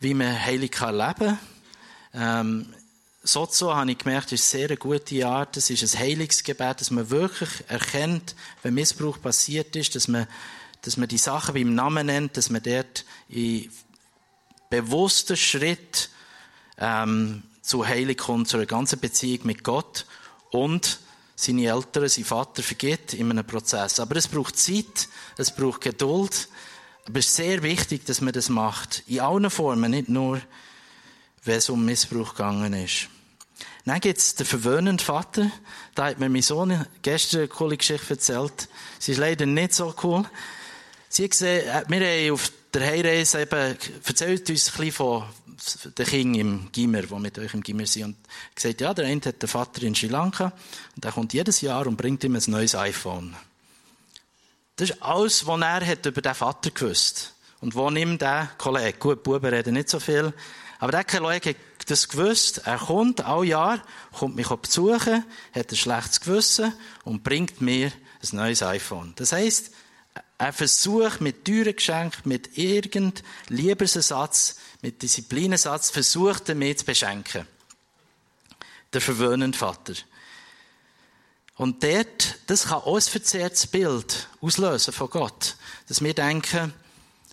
wie 0.00 0.14
man 0.14 0.38
heilig 0.38 0.80
erleben 0.80 1.38
kann. 1.38 1.38
Ähm, 2.12 2.74
Sozo, 3.26 3.74
habe 3.74 3.90
ich 3.90 3.98
gemerkt, 3.98 4.32
ist 4.32 4.54
eine 4.54 4.68
sehr 4.68 4.76
gute 4.76 5.26
Art. 5.26 5.56
Es 5.56 5.70
ist 5.70 5.82
ein 5.82 5.98
Heilungsgebet, 5.98 6.80
dass 6.80 6.90
man 6.90 7.08
wirklich 7.08 7.48
erkennt, 7.68 8.36
wenn 8.62 8.74
Missbrauch 8.74 9.20
passiert 9.20 9.74
ist, 9.76 9.94
dass 9.94 10.08
man, 10.08 10.26
dass 10.82 10.98
man 10.98 11.08
die 11.08 11.16
Sachen 11.16 11.54
beim 11.54 11.74
Namen 11.74 12.06
nennt, 12.06 12.36
dass 12.36 12.50
man 12.50 12.62
dort 12.62 13.06
in 13.30 13.70
bewusster 14.68 15.36
Schritt 15.36 16.10
ähm, 16.76 17.44
zu 17.62 17.86
Heilig 17.86 18.18
kommt, 18.18 18.48
zu 18.48 18.58
einer 18.58 18.66
ganzen 18.66 19.00
Beziehung 19.00 19.46
mit 19.46 19.64
Gott 19.64 20.04
und 20.50 20.98
seine 21.36 21.66
Eltern, 21.66 22.08
sein 22.08 22.24
Vater 22.24 22.62
vergibt 22.62 23.14
in 23.14 23.30
einem 23.30 23.46
Prozess. 23.46 24.00
Aber 24.00 24.16
es 24.16 24.28
braucht 24.28 24.58
Zeit, 24.58 25.08
es 25.36 25.54
braucht 25.54 25.80
Geduld. 25.80 26.48
Aber 27.06 27.18
es 27.18 27.26
ist 27.26 27.36
sehr 27.36 27.62
wichtig, 27.62 28.06
dass 28.06 28.20
man 28.20 28.32
das 28.32 28.48
macht. 28.48 29.02
In 29.06 29.20
allen 29.20 29.50
Formen, 29.50 29.90
nicht 29.90 30.08
nur, 30.08 30.40
wenn 31.44 31.58
es 31.58 31.68
um 31.68 31.84
Missbrauch 31.84 32.34
gegangen 32.34 32.72
ist. 32.72 33.08
Dann 33.84 34.00
gibt 34.00 34.18
es 34.18 34.34
den 34.34 34.46
verwöhnenden 34.46 34.98
Vater. 34.98 35.50
Da 35.94 36.06
hat 36.06 36.18
mir 36.18 36.30
mein 36.30 36.42
Sohn 36.42 36.86
gestern 37.02 37.40
eine 37.40 37.48
coole 37.48 37.76
Geschichte 37.76 38.14
erzählt. 38.14 38.68
Sie 38.98 39.12
ist 39.12 39.18
leider 39.18 39.44
nicht 39.44 39.74
so 39.74 39.94
cool. 40.02 40.24
Sie 41.10 41.28
gesehen, 41.28 41.68
äh, 41.68 41.84
wir 41.86 42.00
haben 42.00 42.32
auf 42.32 42.50
der 42.72 42.86
Heimreise 42.86 43.42
eben, 43.42 43.76
erzählt 44.04 44.48
uns 44.50 44.68
ein 44.68 44.76
bisschen 44.78 44.92
von 44.92 45.24
den 45.98 46.06
Kindern 46.06 46.40
im 46.40 46.72
Gimmer, 46.72 47.02
die 47.02 47.14
mit 47.14 47.38
euch 47.38 47.54
im 47.54 47.62
Gimmer 47.62 47.86
sind. 47.86 48.04
Und 48.04 48.16
gesagt, 48.54 48.80
ja, 48.80 48.94
der 48.94 49.06
eine 49.06 49.20
hat 49.24 49.42
den 49.42 49.48
Vater 49.48 49.82
in 49.82 49.94
Sri 49.94 50.08
Lanka 50.08 50.52
und 50.94 51.04
der 51.04 51.12
kommt 51.12 51.32
jedes 51.32 51.60
Jahr 51.60 51.86
und 51.86 51.96
bringt 51.96 52.24
ihm 52.24 52.34
ein 52.34 52.42
neues 52.46 52.74
iPhone. 52.74 53.34
Das 54.76 54.90
ist 54.90 55.02
alles, 55.02 55.46
was 55.46 55.60
er 55.60 55.86
hat 55.86 56.06
über 56.06 56.20
den 56.20 56.34
Vater 56.34 56.70
gewusst. 56.70 57.34
Und 57.60 57.74
wo 57.74 57.88
nimmt 57.90 58.20
der 58.20 58.50
Kollege, 58.58 58.98
gut, 58.98 59.22
Buben 59.22 59.52
reden 59.52 59.74
nicht 59.74 59.88
so 59.88 60.00
viel, 60.00 60.32
aber 60.80 60.92
der 60.92 61.04
Kollege 61.04 61.50
hat 61.50 61.56
das 61.86 62.08
gewusst. 62.08 62.62
Er 62.64 62.78
kommt 62.78 63.24
all 63.24 63.44
Jahr, 63.44 63.82
kommt 64.12 64.36
mich 64.36 64.48
besuchen, 64.48 65.24
hat 65.54 65.70
ein 65.70 65.76
schlechtes 65.76 66.20
Gewissen 66.20 66.72
und 67.04 67.22
bringt 67.22 67.60
mir 67.60 67.86
ein 67.86 68.36
neues 68.36 68.62
iPhone. 68.62 69.12
Das 69.16 69.32
heisst, 69.32 69.70
er 70.38 70.52
versucht 70.52 71.20
mit 71.20 71.44
teuren 71.44 71.76
Geschenken, 71.76 72.28
mit 72.28 72.58
irgendeinem 72.58 73.24
Liebesersatz, 73.48 74.56
mit 74.84 75.00
Disziplinensatz, 75.00 75.88
versucht 75.88 76.50
er 76.50 76.54
mich 76.54 76.76
zu 76.76 76.84
beschenken. 76.84 77.48
Der 78.92 79.00
verwöhnende 79.00 79.56
Vater. 79.56 79.94
Und 81.56 81.82
dort, 81.82 82.36
das 82.48 82.64
kann 82.64 82.82
auch 82.82 82.96
ein 82.96 83.00
verzerrtes 83.00 83.66
Bild 83.66 84.28
auslösen 84.42 84.92
von 84.92 85.08
Gott. 85.08 85.56
Dass 85.88 86.02
wir 86.02 86.12
denken, 86.12 86.74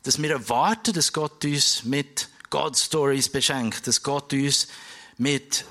dass 0.04 0.22
wir 0.22 0.32
erwarten, 0.32 0.94
dass 0.94 1.12
Gott 1.12 1.44
uns 1.44 1.84
mit 1.84 2.30
God-Stories 2.50 3.28
beschenkt, 3.28 3.86
dass 3.86 4.02
Gott 4.02 4.32
uns 4.32 4.70
mit 5.18 5.66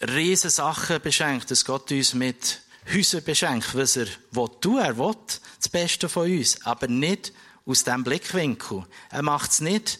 riesen 0.00 0.50
Sachen 0.50 1.02
beschenkt, 1.02 1.50
dass 1.50 1.64
Gott 1.64 1.90
uns 1.90 2.14
mit 2.14 2.60
Häusern 2.94 3.24
beschenkt, 3.24 3.74
was 3.74 3.96
er 3.96 4.06
will 4.30 4.78
Er 4.78 4.96
will 4.96 5.16
das 5.58 5.68
Beste 5.70 6.08
von 6.08 6.30
uns, 6.30 6.64
aber 6.64 6.86
nicht 6.86 7.32
aus 7.66 7.82
diesem 7.82 8.04
Blickwinkel. 8.04 8.86
Er 9.10 9.22
macht 9.22 9.50
es 9.50 9.60
nicht, 9.60 9.98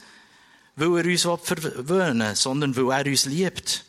weil 0.77 0.99
er 0.99 1.05
uns 1.05 1.23
verwöhnen 1.47 2.29
will, 2.29 2.37
sondern 2.37 2.77
weil 2.77 3.07
er 3.07 3.11
uns 3.11 3.27
liebt. 3.27 3.85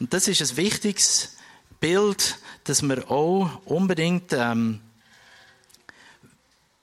Und 0.00 0.12
das 0.12 0.28
ist 0.28 0.42
ein 0.42 0.56
wichtiges 0.56 1.36
Bild, 1.80 2.38
dass 2.64 2.82
wir 2.82 3.10
auch 3.10 3.60
unbedingt 3.64 4.32
ähm, 4.32 4.80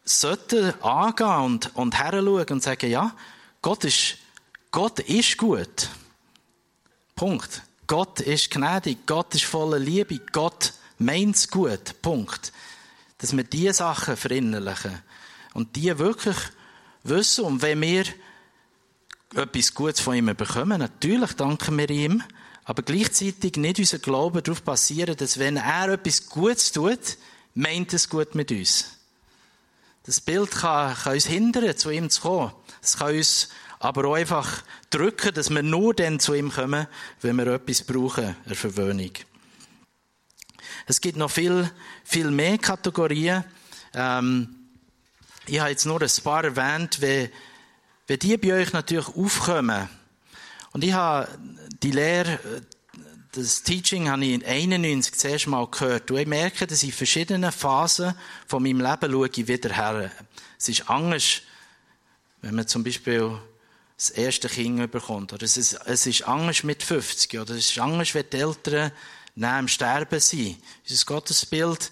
sollten 0.04 0.74
angehen 0.82 1.44
und, 1.44 1.76
und 1.76 1.98
heranschauen 1.98 2.46
und 2.50 2.64
sagen, 2.64 2.90
ja, 2.90 3.16
Gott 3.62 3.84
ist, 3.84 4.18
Gott 4.72 5.00
ist 5.00 5.38
gut. 5.38 5.90
Punkt. 7.16 7.62
Gott 7.88 8.22
ist 8.22 8.52
gnädig, 8.52 9.06
Gott 9.06 9.36
ist 9.36 9.44
voller 9.44 9.78
Liebe, 9.78 10.20
Gott 10.32 10.74
meint 10.98 11.36
es 11.36 11.50
gut. 11.50 12.02
Punkt. 12.02 12.54
Dass 13.18 13.36
wir 13.36 13.44
diese 13.44 13.74
Sachen 13.74 14.16
verinnerlichen 14.16 15.02
und 15.54 15.76
die 15.76 15.98
wirklich 16.00 16.38
wissen. 17.04 17.46
Und 17.46 17.62
wenn 17.62 17.82
wir 17.82 18.06
etwas 19.36 19.74
Gutes 19.74 20.02
von 20.02 20.16
ihm 20.16 20.26
bekommen, 20.36 20.80
natürlich 20.80 21.34
danken 21.34 21.78
wir 21.78 21.90
ihm, 21.90 22.24
aber 22.64 22.84
gleichzeitig 22.84 23.56
nicht 23.56 23.80
unser 23.80 24.00
Glauben 24.00 24.44
darauf 24.44 24.62
basieren, 24.62 25.16
dass 25.16 25.40
wenn 25.40 25.58
er 25.58 25.90
etwas 25.90 26.28
Gutes 26.28 26.72
tut, 26.72 27.18
meint 27.54 27.94
es 27.94 28.10
gut 28.10 28.36
mit 28.36 28.52
uns. 28.52 28.98
Das 30.04 30.20
Bild 30.20 30.52
kann, 30.52 30.96
kann 30.96 31.14
uns 31.14 31.28
hindern, 31.28 31.78
zu 31.78 31.90
ihm 31.90 32.10
zu 32.10 32.22
kommen. 32.22 32.52
Es 32.82 32.98
kann 32.98 33.16
uns 33.16 33.50
aber 33.80 34.06
auch 34.06 34.16
einfach 34.16 34.64
drücken, 34.90 35.34
dass 35.34 35.50
wir 35.50 35.64
nur 35.64 35.94
dann 35.94 36.20
zu 36.20 36.34
ihm 36.34 36.52
kommen, 36.52 36.88
wenn 37.22 37.36
wir 37.36 37.48
etwas 37.48 37.84
brauchen, 37.84 38.36
eine 38.46 38.56
Verwöhnung. 38.56 39.12
Es 40.88 41.02
gibt 41.02 41.18
noch 41.18 41.32
viel, 41.32 41.70
viel 42.04 42.32
mehr 42.32 42.58
Kategorien. 42.58 43.44
Ähm, 43.94 44.56
ich 45.46 45.60
habe 45.60 45.70
jetzt 45.70 45.86
nur 45.86 46.02
ein 46.02 46.10
paar 46.24 46.44
erwähnt, 46.44 47.02
wie, 47.02 47.30
wie 48.08 48.18
die 48.18 48.38
bei 48.38 48.54
euch 48.54 48.74
natürlich 48.74 49.08
aufkommen. 49.08 49.90
Und 50.74 50.84
ich 50.84 50.94
habe 50.94 51.28
die 51.82 51.92
Lehre, 51.92 52.40
das 53.34 53.64
Teaching 53.64 54.10
habe 54.10 54.26
ich 54.26 54.34
in 54.34 54.46
91 54.46 55.18
zuerst 55.18 55.48
mal 55.48 55.68
gehört. 55.68 56.12
Und 56.12 56.18
ich 56.18 56.28
merke, 56.28 56.68
dass 56.68 56.84
ich 56.84 56.90
in 56.90 56.96
verschiedenen 56.96 57.52
Phasen 57.52 58.14
von 58.48 58.64
meinem 58.64 58.82
Leben 58.82 59.12
schaue 59.12 59.48
wieder 59.48 59.74
her. 59.74 60.12
Es 60.58 60.70
ist 60.70 60.90
anders, 60.90 61.42
wenn 62.42 62.56
man 62.56 62.68
zum 62.68 62.84
Beispiel 62.84 63.38
das 63.96 64.10
erste 64.10 64.50
Kind 64.50 64.92
bekommt. 64.92 65.32
Oder 65.32 65.44
es 65.44 65.58
ist, 65.58 65.74
es 65.86 66.06
ist 66.08 66.28
anders 66.28 66.64
mit 66.64 66.84
50. 66.84 67.40
Oder 67.40 67.54
es 67.54 67.70
ist 67.70 67.80
anders, 67.80 68.14
wenn 68.14 68.30
die 68.32 68.38
Eltern 68.38 68.92
nach 69.36 69.60
dem 69.60 69.68
Sterben 69.68 70.20
sind. 70.20 70.58
Unser 70.90 71.06
Gottesbild, 71.06 71.92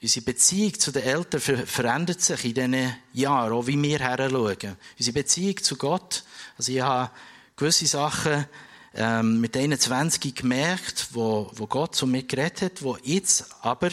unsere 0.00 0.24
Beziehung 0.24 0.78
zu 0.78 0.92
den 0.92 1.02
Eltern 1.02 1.66
verändert 1.66 2.20
sich 2.20 2.44
in 2.44 2.54
diesen 2.54 2.96
Jahren, 3.12 3.52
auch 3.52 3.66
wie 3.66 3.80
wir 3.82 3.98
her 3.98 4.30
schauen. 4.30 4.76
Unsere 4.98 5.14
Beziehung 5.14 5.56
zu 5.62 5.76
Gott. 5.76 6.24
Also 6.56 6.72
ich 6.72 6.80
habe 6.80 7.10
gewisse 7.56 7.86
Sachen 7.86 8.46
ähm, 8.94 9.40
mit 9.40 9.56
21 9.56 10.34
gemerkt, 10.34 11.08
wo, 11.12 11.50
wo 11.54 11.66
Gott 11.66 11.94
zu 11.94 12.06
mir 12.06 12.22
geredet 12.22 12.62
hat, 12.62 12.82
wo 12.82 12.96
jetzt 13.02 13.46
aber 13.62 13.90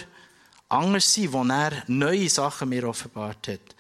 anders 0.70 1.12
sind, 1.14 1.34
wo 1.34 1.44
er 1.44 1.84
neue 1.88 2.30
Sachen 2.30 2.70
mir 2.70 2.88
offenbart 2.88 3.48
hat. 3.48 3.76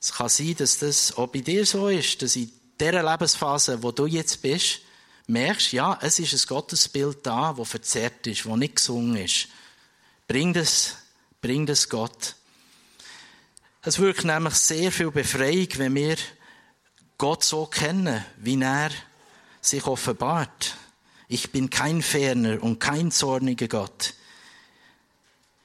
Es 0.00 0.12
kann 0.12 0.28
sein, 0.28 0.56
dass 0.56 0.78
das 0.78 1.16
auch 1.16 1.28
bei 1.28 1.40
dir 1.40 1.64
so 1.64 1.88
ist, 1.88 2.22
dass 2.22 2.34
in 2.34 2.50
dieser 2.80 3.08
Lebensphase, 3.08 3.82
wo 3.82 3.92
du 3.92 4.06
jetzt 4.06 4.42
bist, 4.42 4.80
merkst, 5.28 5.72
ja, 5.72 5.96
es 6.02 6.18
ist 6.18 6.32
ein 6.32 6.48
Gottesbild 6.48 7.24
da, 7.24 7.56
wo 7.56 7.64
verzerrt 7.64 8.26
ist, 8.26 8.44
wo 8.44 8.56
nicht 8.56 8.76
gesungen 8.76 9.16
ist. 9.16 9.46
Bring 10.26 10.52
das, 10.52 10.96
bring 11.42 11.66
das 11.66 11.88
Gott. 11.88 12.36
Es 13.82 13.98
wirkt 13.98 14.24
nämlich 14.24 14.54
sehr 14.54 14.92
viel 14.92 15.10
Befreiung, 15.10 15.68
wenn 15.74 15.94
wir 15.96 16.16
Gott 17.18 17.42
so 17.42 17.66
kennen, 17.66 18.24
wie 18.36 18.62
er 18.62 18.90
sich 19.60 19.84
offenbart. 19.86 20.76
Ich 21.26 21.50
bin 21.50 21.68
kein 21.68 22.00
ferner 22.00 22.62
und 22.62 22.78
kein 22.78 23.10
zorniger 23.10 23.66
Gott. 23.66 24.14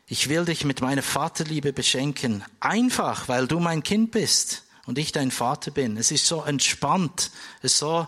Ich 0.08 0.30
will 0.30 0.46
dich 0.46 0.66
mit 0.66 0.82
meiner 0.82 1.04
Vaterliebe 1.04 1.74
beschenken, 1.74 2.44
einfach, 2.60 3.28
weil 3.28 3.48
du 3.48 3.60
mein 3.60 3.84
Kind 3.84 4.12
bist 4.12 4.64
und 4.88 4.98
ich 4.98 5.12
dein 5.12 5.30
Vater 5.30 5.70
bin. 5.70 5.98
Es 5.98 6.12
ist 6.12 6.26
so 6.26 6.42
entspannt, 6.42 7.30
es 7.62 7.74
ist 7.74 7.80
so, 7.80 8.08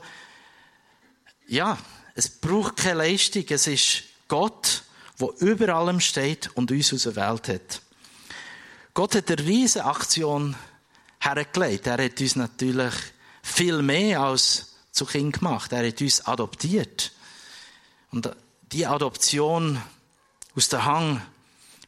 ja, 1.47 1.77
es 2.15 2.29
braucht 2.29 2.77
keine 2.77 2.99
Leistung, 2.99 3.45
es 3.49 3.67
ist 3.67 4.03
Gott, 4.27 4.83
wo 5.19 5.33
über 5.39 5.75
allem 5.75 5.99
steht 5.99 6.49
und 6.55 6.71
uns 6.71 6.93
aus 6.93 7.03
der 7.03 7.15
Welt 7.15 7.47
hat. 7.49 7.81
Gott 8.93 9.15
hat 9.15 9.29
eine 9.29 9.45
riesige 9.45 9.85
Aktion 9.85 10.55
hergelegt. 11.19 11.87
Er 11.87 12.03
hat 12.03 12.19
uns 12.19 12.35
natürlich 12.35 12.93
viel 13.43 13.81
mehr 13.81 14.21
als 14.21 14.75
zu 14.91 15.05
Kind 15.05 15.39
gemacht. 15.39 15.71
Er 15.73 15.87
hat 15.87 16.01
uns 16.01 16.25
adoptiert. 16.25 17.11
Und 18.11 18.31
die 18.71 18.87
Adoption 18.87 19.81
aus 20.55 20.69
der 20.69 20.85
Hang 20.85 21.21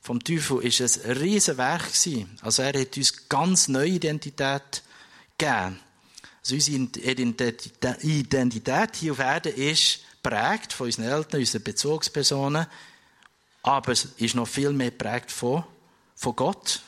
vom 0.02 0.24
Teufel 0.24 0.64
ist 0.64 0.82
ein 0.82 1.12
riesen 1.12 1.58
Werk 1.58 1.88
gewesen. 1.88 2.38
Also 2.42 2.64
er 2.64 2.80
hat 2.80 2.98
uns 2.98 3.30
ganz 3.30 3.68
neue 3.68 3.90
Identität 3.90 4.84
gegeben. 5.38 5.80
Also 6.42 6.56
unsere 6.56 7.54
Identität 8.02 8.96
hier 8.96 9.12
auf 9.14 9.20
Erden 9.20 9.54
ist 9.56 10.00
prägt 10.24 10.74
von 10.74 10.88
unseren 10.88 11.06
Eltern, 11.06 11.40
unseren 11.40 11.64
Bezugspersonen, 11.64 12.68
aber 13.64 13.92
es 13.92 14.06
ist 14.18 14.36
noch 14.36 14.48
viel 14.48 14.72
mehr 14.72 14.92
prägt 14.92 15.32
von, 15.32 15.64
von 16.16 16.36
Gott. 16.36 16.82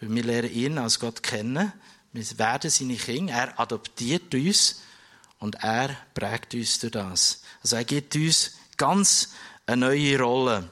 Weil 0.00 0.14
wir 0.14 0.24
lernen 0.24 0.52
ihn 0.52 0.78
als 0.78 0.98
Gott 0.98 1.22
kennen. 1.22 1.72
Wir 2.12 2.38
werden 2.38 2.70
seine 2.70 2.96
Kinder. 2.96 3.32
Er 3.32 3.60
adoptiert 3.60 4.34
uns 4.34 4.82
und 5.38 5.56
er 5.56 5.96
prägt 6.14 6.54
uns 6.54 6.78
durch 6.80 6.92
das. 6.92 7.42
Also 7.62 7.76
er 7.76 7.84
gibt 7.84 8.14
uns 8.16 8.52
ganz 8.76 9.30
eine 9.66 9.86
neue 9.86 10.18
Rolle. 10.18 10.70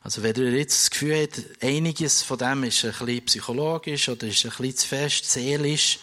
Also 0.00 0.22
wenn 0.22 0.36
ihr 0.36 0.52
jetzt 0.52 0.82
das 0.82 0.90
Gefühl 0.90 1.22
habt, 1.22 1.62
einiges 1.62 2.22
von 2.22 2.36
dem 2.36 2.64
ist 2.64 2.84
ein 2.84 2.90
bisschen 2.90 3.24
psychologisch 3.24 4.08
oder 4.10 4.26
ist 4.26 4.44
ein 4.44 4.50
bisschen 4.50 4.76
zu 4.76 4.86
fest, 4.86 5.30
seelisch, 5.30 5.98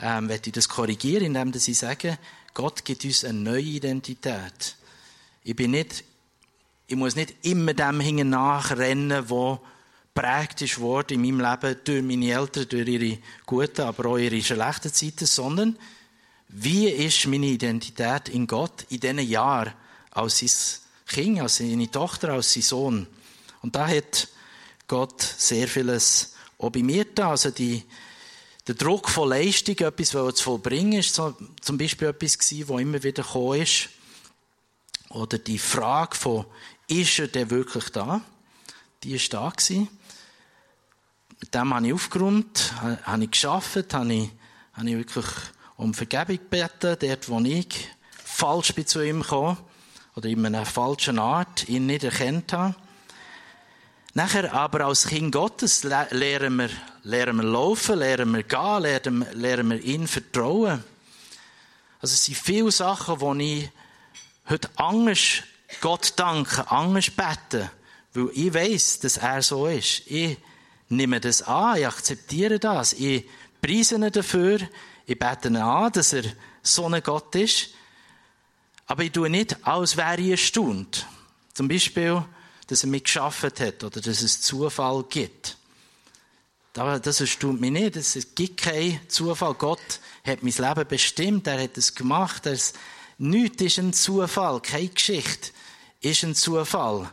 ähm, 0.00 0.28
werde 0.28 0.46
ich 0.46 0.52
das 0.52 0.68
korrigieren, 0.68 1.34
indem 1.34 1.52
ich 1.52 1.78
sage, 1.78 2.16
Gott 2.54 2.84
gibt 2.84 3.04
uns 3.04 3.24
eine 3.24 3.38
neue 3.38 3.62
Identität. 3.62 4.76
Ich 5.42 5.56
bin 5.56 5.72
nicht, 5.72 6.04
ich 6.90 6.96
muss 6.96 7.14
nicht 7.14 7.34
immer 7.42 7.72
dem 7.72 8.00
hinten 8.00 8.30
nachrennen, 8.30 9.30
wo 9.30 9.60
prägt 10.12 10.60
ist 10.62 10.78
in 10.78 11.22
meinem 11.22 11.40
Leben 11.40 11.76
durch 11.84 12.02
meine 12.02 12.32
Eltern, 12.32 12.68
durch 12.68 12.88
ihre 12.88 13.18
guten, 13.46 13.82
aber 13.82 14.06
auch 14.06 14.18
ihre 14.18 14.42
schlechten 14.42 14.92
Zeiten, 14.92 15.24
sondern 15.24 15.78
wie 16.48 16.88
ist 16.88 17.28
meine 17.28 17.46
Identität 17.46 18.28
in 18.30 18.48
Gott 18.48 18.86
in 18.88 18.98
diesen 18.98 19.20
Jahren 19.20 19.72
als 20.10 20.40
sein 20.40 20.50
Kind, 21.06 21.40
als 21.40 21.58
seine 21.58 21.88
Tochter, 21.88 22.30
als 22.30 22.54
sein 22.54 22.64
Sohn? 22.64 23.06
Und 23.62 23.76
da 23.76 23.86
hat 23.86 24.26
Gott 24.88 25.22
sehr 25.22 25.68
vieles 25.68 26.34
auch 26.58 26.70
bei 26.70 26.82
mir 26.82 27.04
da. 27.04 27.30
Also 27.30 27.52
die, 27.52 27.84
der 28.66 28.74
Druck 28.74 29.08
von 29.08 29.28
Leistung, 29.28 29.78
etwas 29.78 30.08
zu 30.08 30.32
vollbringen, 30.42 30.98
ist 30.98 31.14
zum 31.14 31.78
Beispiel 31.78 32.08
etwas 32.08 32.36
gewesen, 32.36 32.68
was 32.68 32.80
immer 32.80 33.00
wieder 33.00 33.22
gekommen 33.22 33.62
ist. 33.62 33.90
Oder 35.10 35.38
die 35.38 35.58
Frage 35.58 36.16
von, 36.16 36.46
ist 36.90 37.18
er 37.18 37.28
denn 37.28 37.50
wirklich 37.50 37.88
da? 37.90 38.20
Die 39.02 39.14
ist 39.14 39.32
da 39.32 39.48
gewesen. 39.48 39.88
mit 41.40 41.54
dem 41.54 41.72
habe 41.72 41.86
ich 41.86 41.92
aufgeräumt, 41.92 42.74
habe 43.04 43.24
ich 43.24 43.30
geschafft, 43.30 43.94
habe 43.94 44.12
ich, 44.12 44.30
habe 44.74 44.90
ich 44.90 44.96
wirklich 44.96 45.26
um 45.76 45.94
Vergebung 45.94 46.36
gebeten, 46.36 46.96
dort, 47.00 47.28
wo 47.28 47.40
ich 47.40 47.88
falsch 48.12 48.74
bin 48.74 48.86
zu 48.86 49.00
ihm 49.00 49.22
gekommen 49.22 49.56
oder 50.16 50.28
in 50.28 50.44
einer 50.44 50.66
falschen 50.66 51.18
Art 51.18 51.68
ihn 51.68 51.86
nicht 51.86 52.04
erkannt 52.04 52.52
habe. 52.52 52.74
Nachher 54.12 54.52
aber 54.52 54.86
als 54.86 55.06
Kind 55.06 55.32
Gottes 55.32 55.84
lernen 55.84 56.56
wir, 56.56 56.70
lernen 57.04 57.36
wir 57.36 57.44
laufen, 57.44 57.98
lernen 57.98 58.34
wir 58.34 58.42
gehen, 58.42 58.82
lernen, 58.82 59.26
lernen 59.32 59.70
wir 59.70 59.82
ihn 59.82 60.08
vertrauen. 60.08 60.84
Also 62.00 62.14
es 62.14 62.24
sind 62.24 62.36
viele 62.36 62.72
Sachen, 62.72 63.20
wo 63.20 63.32
ich 63.34 63.70
heute 64.48 64.68
Angst 64.76 65.44
Gott 65.80 66.14
danke, 66.16 66.70
Angst 66.70 67.16
bete, 67.16 67.70
weil 68.14 68.30
ich 68.34 68.52
weiß, 68.52 69.00
dass 69.00 69.16
er 69.18 69.42
so 69.42 69.66
ist. 69.66 70.02
Ich 70.06 70.36
nehme 70.88 71.20
das 71.20 71.42
an, 71.42 71.78
ich 71.78 71.86
akzeptiere 71.86 72.58
das, 72.58 72.92
ich 72.92 73.28
preise 73.62 73.94
ihn 73.94 74.10
dafür, 74.10 74.58
ich 75.06 75.18
bete 75.18 75.48
ihn 75.48 75.56
an, 75.56 75.92
dass 75.92 76.12
er 76.12 76.24
so 76.62 76.86
ein 76.86 77.02
Gott 77.02 77.34
ist. 77.36 77.70
Aber 78.86 79.04
ich 79.04 79.12
tue 79.12 79.30
nicht, 79.30 79.56
als 79.66 79.96
wäre 79.96 80.20
ich 80.20 80.30
erstaunt. 80.32 81.06
Zum 81.54 81.68
Beispiel, 81.68 82.24
dass 82.66 82.82
er 82.82 82.88
mich 82.88 83.04
geschaffen 83.04 83.50
hat 83.58 83.84
oder 83.84 84.00
dass 84.00 84.22
es 84.22 84.40
Zufall 84.40 85.04
gibt. 85.08 85.56
Das 86.72 87.20
erstaunt 87.20 87.60
mich 87.60 87.72
nicht. 87.72 87.96
Es 87.96 88.34
gibt 88.34 88.62
keinen 88.62 89.00
Zufall. 89.08 89.54
Gott 89.54 90.00
hat 90.24 90.42
mein 90.42 90.52
Leben 90.52 90.88
bestimmt. 90.88 91.46
Er 91.46 91.62
hat 91.62 91.76
es 91.76 91.94
gemacht. 91.94 92.46
Es, 92.46 92.72
nichts 93.20 93.62
ist 93.62 93.78
ein 93.78 93.92
Zufall. 93.92 94.60
Keine 94.60 94.88
Geschichte 94.88 95.50
ist 96.00 96.24
ein 96.24 96.34
Zufall. 96.34 97.10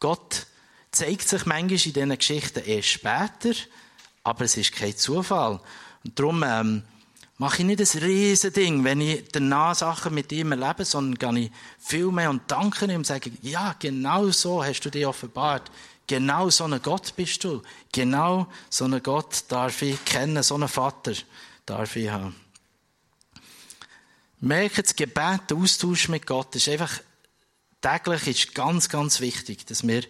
Gott 0.00 0.46
zeigt 0.92 1.28
sich 1.28 1.44
manchmal 1.46 1.70
in 1.70 1.92
diesen 1.92 2.18
Geschichten 2.18 2.64
erst 2.64 2.88
später, 2.88 3.54
aber 4.22 4.44
es 4.44 4.56
ist 4.56 4.72
kein 4.72 4.96
Zufall. 4.96 5.60
Und 6.04 6.18
darum 6.18 6.44
ähm, 6.46 6.82
mache 7.38 7.58
ich 7.58 7.64
nicht 7.64 7.80
ein 7.80 8.02
riesen 8.02 8.52
Ding, 8.52 8.84
wenn 8.84 9.00
ich 9.00 9.24
danach 9.32 9.74
Sachen 9.74 10.14
mit 10.14 10.30
ihm 10.32 10.52
erlebe, 10.52 10.84
sondern 10.84 11.34
gehe 11.34 11.44
ich 11.46 11.52
viel 11.78 12.10
mehr 12.10 12.30
und 12.30 12.42
danke 12.46 12.84
ihm 12.86 12.96
und 12.96 13.06
sage, 13.06 13.30
ja, 13.42 13.74
genau 13.78 14.30
so 14.30 14.64
hast 14.64 14.80
du 14.80 14.90
dich 14.90 15.06
offenbart. 15.06 15.70
Genau 16.06 16.48
so 16.48 16.64
ein 16.64 16.80
Gott 16.80 17.14
bist 17.16 17.44
du. 17.44 17.62
Genau 17.92 18.46
so 18.70 18.84
einen 18.84 19.02
Gott 19.02 19.44
darf 19.48 19.82
ich 19.82 20.02
kennen, 20.04 20.42
so 20.42 20.54
einen 20.54 20.68
Vater 20.68 21.12
darf 21.66 21.96
ich 21.96 22.08
haben. 22.08 22.34
Merke, 24.40 24.82
das 24.82 24.94
Gebet, 24.94 25.40
der 25.50 25.56
Austausch 25.56 26.08
mit 26.08 26.26
Gott 26.26 26.54
ist 26.54 26.68
einfach 26.68 27.00
täglich 27.80 28.26
ist 28.26 28.54
ganz, 28.54 28.88
ganz 28.88 29.20
wichtig, 29.20 29.66
dass 29.66 29.86
wir 29.86 30.02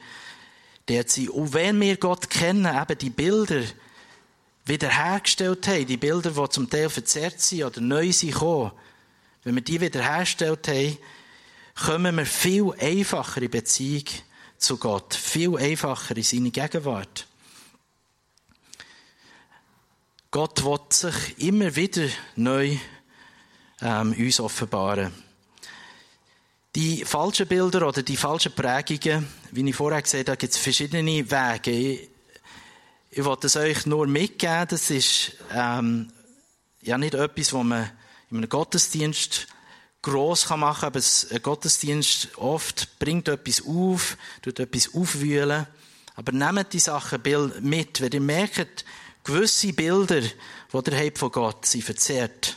dort 0.87 1.11
sind. 1.11 1.31
Und 1.31 1.53
wenn 1.53 1.81
wir 1.81 1.97
Gott 1.97 2.31
kennen, 2.31 2.67
eben 2.67 2.99
die 2.99 3.11
Bilder, 3.11 3.63
wiederhergestellt 4.69 5.67
haben, 5.67 5.87
die 5.87 5.97
Bilder, 5.97 6.31
die 6.31 6.49
zum 6.51 6.69
Teil 6.69 6.91
verzerrt 6.91 7.41
sind 7.41 7.65
oder 7.65 7.81
neu 7.81 8.13
sind 8.13 8.41
wenn 9.45 9.55
wir 9.55 9.63
die 9.63 9.81
wiederhergestellt 9.81 10.69
haben, 10.69 10.99
kommen 11.75 12.17
wir 12.17 12.27
viel 12.27 12.73
einfacher 12.79 13.41
in 13.41 13.51
Beziehung 13.51 14.05
zu 14.59 14.77
Gott, 14.77 15.15
viel 15.15 15.57
einfacher 15.57 16.17
in 16.17 16.23
seine 16.23 16.51
Gegenwart. 16.51 17.27
Gott 20.31 20.63
will 20.65 20.81
sich 20.91 21.39
immer 21.39 21.75
wieder 21.77 22.09
neu 22.37 22.77
ähm, 23.81 24.13
uns 24.13 24.41
offenbaren. 24.41 25.13
Die 26.75 27.05
falschen 27.05 27.47
Bilder 27.47 27.89
oder 27.89 28.03
die 28.03 28.17
falschen 28.17 28.53
Prägungen, 28.53 29.27
wie 29.53 29.69
ich 29.69 29.75
vorher 29.75 30.03
gesagt 30.03 30.29
habe, 30.29 30.37
gibt 30.37 30.53
es 30.53 30.59
verschiedene 30.59 31.31
Wege. 31.31 32.09
Ich 33.11 33.25
wollte 33.25 33.47
es 33.47 33.57
euch 33.57 33.87
nur 33.87 34.07
mitgeben. 34.07 34.67
Das 34.69 34.91
ist 34.91 35.33
ähm, 35.53 36.13
ja 36.83 36.99
nicht 36.99 37.15
etwas, 37.15 37.53
was 37.53 37.65
man 37.65 37.91
in 38.31 38.37
einem 38.37 38.49
Gottesdienst 38.49 39.49
gross 40.03 40.49
machen 40.51 40.81
kann, 40.81 40.89
aber 40.89 41.01
ein 41.01 41.43
Gottesdienst 41.43 42.37
oft 42.37 42.99
bringt 42.99 43.29
etwas 43.29 43.65
auf, 43.67 44.17
tut 44.43 44.61
etwas 44.61 44.95
aufwühlen. 44.95 45.67
Aber 46.15 46.33
nehmt 46.33 46.73
die 46.73 46.81
Sachen 46.81 47.23
mit, 47.61 48.01
wenn 48.01 48.13
ihr 48.13 48.21
merkt, 48.21 48.85
gewisse 49.25 49.73
Bilder, 49.73 50.21
die 50.21 50.91
ihr 50.91 51.07
habt 51.07 51.19
von 51.19 51.31
Gott, 51.31 51.67
sind 51.67 51.85
verzerrt. 51.85 52.57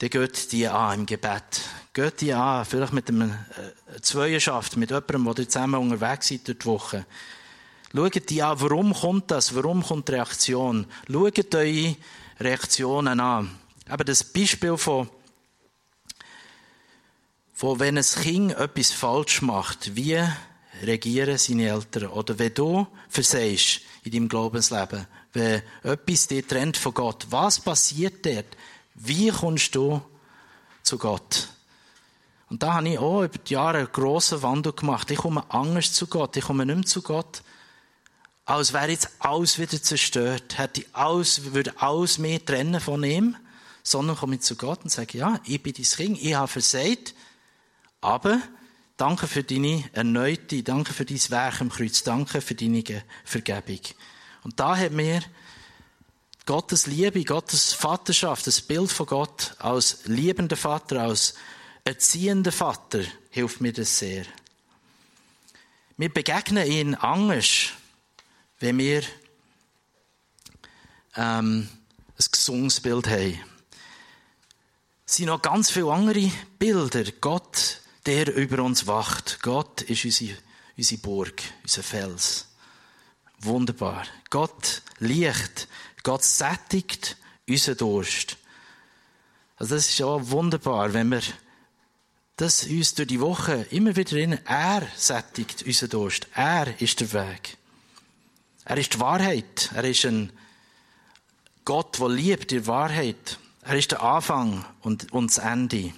Dann 0.00 0.08
geht 0.08 0.50
die 0.52 0.66
an 0.66 1.00
im 1.00 1.06
Gebet. 1.06 1.60
Geht 1.92 2.22
die 2.22 2.32
an, 2.32 2.64
vielleicht 2.64 2.94
mit 2.94 3.10
einer 3.10 3.46
äh, 3.94 4.00
Zweierschaft, 4.00 4.78
mit 4.78 4.90
jemandem, 4.90 5.34
der 5.34 5.48
zusammen 5.48 5.74
unterwegs 5.74 6.28
seid 6.28 6.48
durch 6.48 6.58
die 6.58 6.64
Woche. 6.64 7.06
Schaut 7.94 8.30
die 8.30 8.42
an, 8.42 8.60
warum 8.62 8.94
kommt 8.94 9.30
das? 9.30 9.54
Warum 9.54 9.82
kommt 9.82 10.08
die 10.08 10.12
Reaktion? 10.12 10.86
Schaut 11.06 11.54
eure 11.54 11.96
Reaktionen 12.38 13.20
an. 13.20 13.58
Aber 13.90 14.04
das 14.04 14.24
Beispiel 14.24 14.78
von, 14.78 15.10
von 17.52 17.78
wenn 17.78 17.98
ein 17.98 18.04
Kind 18.04 18.52
etwas 18.52 18.92
falsch 18.92 19.42
macht, 19.42 19.96
wie 19.96 20.18
regieren 20.82 21.36
seine 21.36 21.68
Eltern? 21.68 22.06
Oder 22.06 22.38
wenn 22.38 22.54
du 22.54 22.86
versehst 23.10 23.82
in 24.04 24.12
deinem 24.12 24.28
Glaubensleben, 24.30 25.06
wenn 25.34 25.60
etwas 25.82 26.26
dich 26.26 26.46
trennt 26.46 26.78
von 26.78 26.94
Gott, 26.94 27.26
was 27.28 27.60
passiert 27.60 28.24
dort? 28.24 28.56
Wie 29.02 29.30
kommst 29.30 29.74
du 29.74 30.00
zu 30.82 30.98
Gott? 30.98 31.48
Und 32.48 32.62
da 32.62 32.74
habe 32.74 32.88
ich 32.88 32.98
auch 32.98 33.22
über 33.22 33.38
die 33.38 33.52
Jahre 33.54 33.78
einen 33.78 33.92
grossen 33.92 34.42
Wandel 34.42 34.72
gemacht. 34.72 35.10
Ich 35.10 35.18
komme 35.18 35.44
anders 35.50 35.92
zu 35.92 36.06
Gott. 36.06 36.36
Ich 36.36 36.44
komme 36.44 36.66
nicht 36.66 36.74
mehr 36.74 36.86
zu 36.86 37.02
Gott 37.02 37.42
als 38.50 38.72
wäre 38.72 38.90
jetzt 38.90 39.10
alles 39.20 39.58
wieder 39.60 39.80
zerstört, 39.80 40.58
hätte 40.58 40.84
alles, 40.92 41.52
würde 41.52 41.72
alles 41.80 42.18
mehr 42.18 42.44
trennen 42.44 42.80
von 42.80 43.04
ihm, 43.04 43.36
sondern 43.84 44.16
komme 44.16 44.36
ich 44.36 44.40
zu 44.40 44.56
Gott 44.56 44.82
und 44.82 44.90
sage, 44.90 45.18
ja, 45.18 45.40
ich 45.44 45.62
bin 45.62 45.72
dein 45.72 45.84
Kind, 45.84 46.20
ich 46.20 46.34
habe 46.34 46.48
versagt, 46.48 47.14
aber 48.00 48.40
danke 48.96 49.28
für 49.28 49.44
deine 49.44 49.84
erneute, 49.92 50.64
danke 50.64 50.92
für 50.92 51.04
dein 51.04 51.20
Werk 51.30 51.60
im 51.60 51.70
Kreuz, 51.70 52.02
danke 52.02 52.40
für 52.40 52.56
deine 52.56 52.82
Vergebung. 53.24 53.80
Und 54.42 54.58
da 54.58 54.76
hat 54.76 54.92
mir 54.92 55.22
Gottes 56.46 56.86
Liebe, 56.86 57.24
Gottes 57.24 57.72
Vaterschaft, 57.72 58.46
das 58.46 58.60
Bild 58.60 58.90
von 58.90 59.06
Gott 59.06 59.54
als 59.58 60.00
liebender 60.06 60.56
Vater, 60.56 61.02
als 61.02 61.34
erziehender 61.84 62.52
Vater, 62.52 63.02
hilft 63.30 63.60
mir 63.60 63.72
das 63.72 63.98
sehr. 63.98 64.24
Wir 65.96 66.08
begegnen 66.08 66.66
ihn 66.66 66.94
anders 66.94 67.72
wenn 68.60 68.78
wir 68.78 69.02
ähm, 71.16 71.68
ein 72.18 72.26
gesundes 72.30 72.80
Bild 72.80 73.08
haben. 73.08 73.40
Es 75.06 75.16
sind 75.16 75.26
noch 75.26 75.42
ganz 75.42 75.70
viele 75.70 75.92
andere 75.92 76.30
Bilder. 76.58 77.04
Gott, 77.20 77.80
der 78.06 78.32
über 78.32 78.62
uns 78.62 78.86
wacht. 78.86 79.42
Gott 79.42 79.82
ist 79.82 80.04
unsere, 80.04 80.36
unsere 80.76 81.00
Burg, 81.00 81.42
unser 81.62 81.82
Fels. 81.82 82.46
Wunderbar. 83.40 84.04
Gott 84.28 84.82
Licht. 84.98 85.66
Gott 86.02 86.24
sättigt 86.24 87.16
unseren 87.48 87.76
Durst. 87.76 88.36
Also 89.56 89.74
das 89.74 89.90
ist 89.90 90.02
auch 90.02 90.20
wunderbar, 90.30 90.92
wenn 90.94 91.10
wir 91.10 91.22
das 92.36 92.64
uns 92.64 92.94
durch 92.94 93.08
die 93.08 93.20
Woche 93.20 93.66
immer 93.70 93.94
wieder 93.96 94.16
erinnern. 94.16 94.40
Er 94.46 94.86
sättigt 94.96 95.62
unseren 95.62 95.90
Durst. 95.90 96.28
Er 96.34 96.80
ist 96.80 97.00
der 97.00 97.12
Weg. 97.12 97.58
Er 98.64 98.78
ist 98.78 98.94
die 98.94 99.00
Wahrheit. 99.00 99.70
Er 99.74 99.84
ist 99.84 100.06
ein 100.06 100.32
Gott, 101.64 101.98
der 101.98 102.08
liebt 102.08 102.50
die 102.50 102.66
Wahrheit. 102.66 103.38
Er 103.62 103.76
ist 103.76 103.90
der 103.92 104.02
Anfang 104.02 104.64
und, 104.80 105.12
und 105.12 105.30
das 105.30 105.38
Ende. 105.38 105.92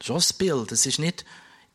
Schon 0.00 0.16
das 0.16 0.32
Bild. 0.32 0.72
Es 0.72 0.86
ist 0.86 0.98
nicht 0.98 1.26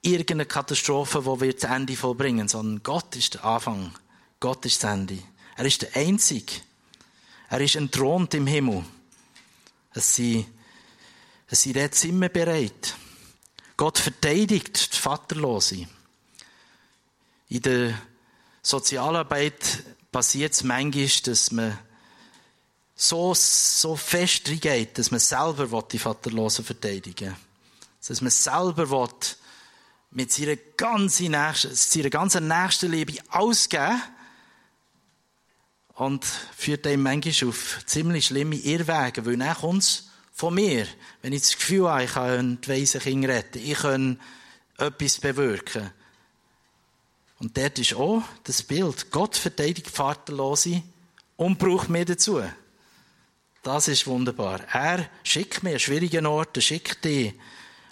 irgendeine 0.01 0.45
Katastrophe, 0.45 1.21
die 1.21 1.41
wir 1.41 1.53
das 1.53 1.69
Ende 1.69 1.95
vollbringen, 1.95 2.47
sondern 2.47 2.81
Gott 2.81 3.15
ist 3.15 3.35
der 3.35 3.45
Anfang. 3.45 3.93
Gott 4.39 4.65
ist 4.65 4.83
das 4.83 4.91
Ende. 4.91 5.19
Er 5.55 5.65
ist 5.65 5.81
der 5.81 5.95
Einzige. 5.95 6.53
Er 7.49 7.61
ist 7.61 7.75
entthront 7.75 8.33
im 8.33 8.47
Himmel. 8.47 8.83
Es 9.93 10.15
sind, 10.15 10.45
es 11.47 11.61
sind 11.61 11.77
jetzt 11.77 12.03
immer 12.03 12.29
bereit. 12.29 12.95
Gott 13.77 13.97
verteidigt 13.97 14.93
die 14.93 14.97
Vaterlose. 14.97 15.87
In 17.49 17.61
der 17.61 17.93
Sozialarbeit 18.61 19.83
passiert 20.11 20.53
es 20.53 20.63
manchmal, 20.63 21.07
dass 21.23 21.51
man 21.51 21.77
so, 22.95 23.33
so 23.33 23.95
fest 23.95 24.49
reingeht, 24.49 24.97
dass 24.97 25.11
man 25.11 25.19
selber 25.19 25.81
die 25.83 25.99
Vaterlosen 25.99 26.65
verteidigen 26.65 27.27
will. 27.27 27.35
Dass 28.07 28.21
man 28.21 28.31
selber 28.31 28.89
will, 28.89 29.09
mit 30.11 30.31
seiner 30.31 30.55
ganzen, 30.55 31.35
seiner 31.53 32.09
ganzen 32.09 32.47
Nächstenliebe 32.47 33.17
ausgeben 33.29 34.01
und 35.95 36.25
führt 36.25 36.85
einem 36.87 37.03
manchmal 37.03 37.49
auf 37.49 37.79
ziemlich 37.85 38.27
schlimme 38.27 38.55
Irrwege, 38.55 39.25
weil 39.25 39.37
dann 39.37 39.55
kommt 39.55 40.03
von 40.33 40.53
mir. 40.53 40.85
Wenn 41.21 41.33
ich 41.33 41.41
das 41.41 41.57
Gefühl 41.57 41.89
habe, 41.89 42.03
ich 42.03 42.11
kann 42.11 42.59
die 42.61 42.67
weisen 42.67 43.01
Kinder 43.01 43.29
retten, 43.29 43.59
ich 43.59 43.77
kann 43.77 44.19
etwas 44.77 45.19
bewirken, 45.19 45.91
Und 47.39 47.57
dort 47.57 47.79
ist 47.79 47.93
auch 47.95 48.23
das 48.43 48.63
Bild. 48.63 49.11
Gott 49.11 49.35
verteidigt 49.35 49.89
Vaterlose 49.89 50.83
und 51.37 51.59
braucht 51.59 51.89
mir 51.89 52.05
dazu. 52.05 52.41
Das 53.63 53.87
ist 53.87 54.07
wunderbar. 54.07 54.61
Er 54.71 55.09
schickt 55.23 55.63
mir 55.63 55.71
einen 55.71 55.79
schwierigen 55.79 56.25
Ort, 56.25 56.57
er 56.57 56.61
schickt 56.61 57.03
dich 57.03 57.33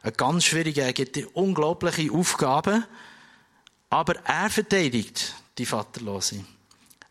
einen 0.01 0.17
ganz 0.17 0.45
schwierigen, 0.45 0.81
er 0.81 0.93
gibt 0.93 1.15
dir 1.15 1.35
unglaubliche 1.35 2.11
Aufgaben, 2.11 2.85
aber 3.89 4.15
er 4.25 4.49
verteidigt 4.49 5.33
die 5.57 5.65
Vaterlose. 5.65 6.45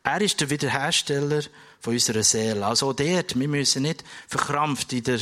Er 0.05 0.21
ist 0.21 0.41
der 0.41 0.51
Wiederhersteller 0.51 1.43
von 1.81 1.95
unserer 1.95 2.23
Seele. 2.23 2.67
Also 2.67 2.93
dort, 2.93 3.39
wir 3.39 3.49
müssen 3.49 3.83
nicht 3.83 4.05
verkrampft 4.27 4.93
in 4.93 5.05
der, 5.05 5.21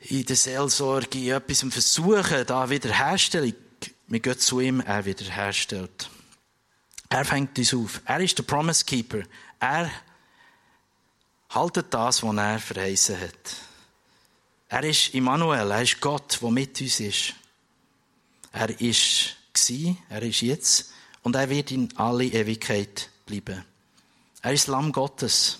in 0.00 0.24
der 0.24 0.36
Seelsorge 0.36 1.18
in 1.18 1.30
etwas 1.30 1.64
versuchen, 1.70 2.46
da 2.46 2.68
Wiederherstellung. 2.68 3.54
Wir 4.08 4.20
gehen 4.20 4.38
zu 4.38 4.60
ihm, 4.60 4.80
er 4.80 5.04
wiederherstellt. 5.04 6.10
Er 7.08 7.24
fängt 7.24 7.58
uns 7.58 7.74
auf. 7.74 8.00
Er 8.04 8.20
ist 8.20 8.38
der 8.38 8.42
Promise 8.42 8.84
Keeper. 8.84 9.22
Er 9.60 9.90
haltet 11.50 11.86
das, 11.94 12.22
was 12.22 12.36
er 12.36 12.58
verheißen 12.58 13.20
hat. 13.20 13.56
Er 14.68 14.82
ist 14.82 15.14
Immanuel, 15.14 15.70
er 15.70 15.82
ist 15.82 16.00
Gott, 16.00 16.38
der 16.42 16.50
mit 16.50 16.80
uns 16.80 17.00
ist. 17.00 17.34
Er 18.52 18.80
ist 18.80 19.36
gsi, 19.52 19.96
er 20.08 20.22
ist 20.22 20.40
jetzt 20.40 20.92
und 21.26 21.34
er 21.34 21.50
wird 21.50 21.72
in 21.72 21.88
alle 21.96 22.24
Ewigkeit 22.24 23.10
bleiben. 23.26 23.64
Er 24.42 24.52
ist 24.52 24.68
Lamm 24.68 24.92
Gottes. 24.92 25.58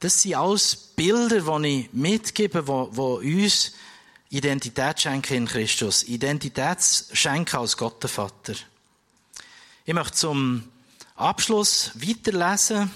Das 0.00 0.20
sind 0.20 0.34
alles 0.34 0.74
Bilder, 0.74 1.60
die 1.60 1.82
ich 1.82 1.92
mitgebe, 1.92 2.64
die, 2.64 2.98
uns 2.98 3.72
Identität 4.30 5.00
schenken 5.00 5.34
in 5.34 5.46
Christus. 5.46 6.02
Identität 6.08 6.78
schenken 7.12 7.58
als 7.58 7.76
Gott 7.76 8.02
der 8.02 8.10
Vater. 8.10 8.54
Ich 9.84 9.94
möchte 9.94 10.16
zum 10.16 10.68
Abschluss 11.14 11.92
weiterlesen, 11.94 12.90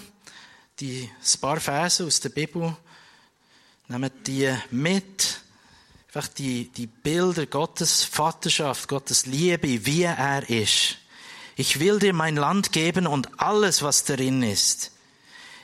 die 0.80 1.08
paar 1.40 1.60
Verse 1.60 2.04
aus 2.04 2.18
der 2.18 2.30
Bibel. 2.30 2.76
Nehmt 3.86 4.26
die 4.26 4.52
mit. 4.72 5.42
Einfach 6.12 6.26
die, 6.26 6.64
die 6.70 6.88
Bilder 6.88 7.46
Gottes 7.46 8.02
Vaterschaft, 8.02 8.88
Gottes 8.88 9.26
Liebe, 9.26 9.86
wie 9.86 10.02
er 10.02 10.50
ist. 10.50 10.96
Ich 11.54 11.78
will 11.78 12.00
dir 12.00 12.12
mein 12.12 12.34
Land 12.34 12.72
geben 12.72 13.06
und 13.06 13.38
alles, 13.38 13.82
was 13.82 14.02
darin 14.02 14.42
ist. 14.42 14.90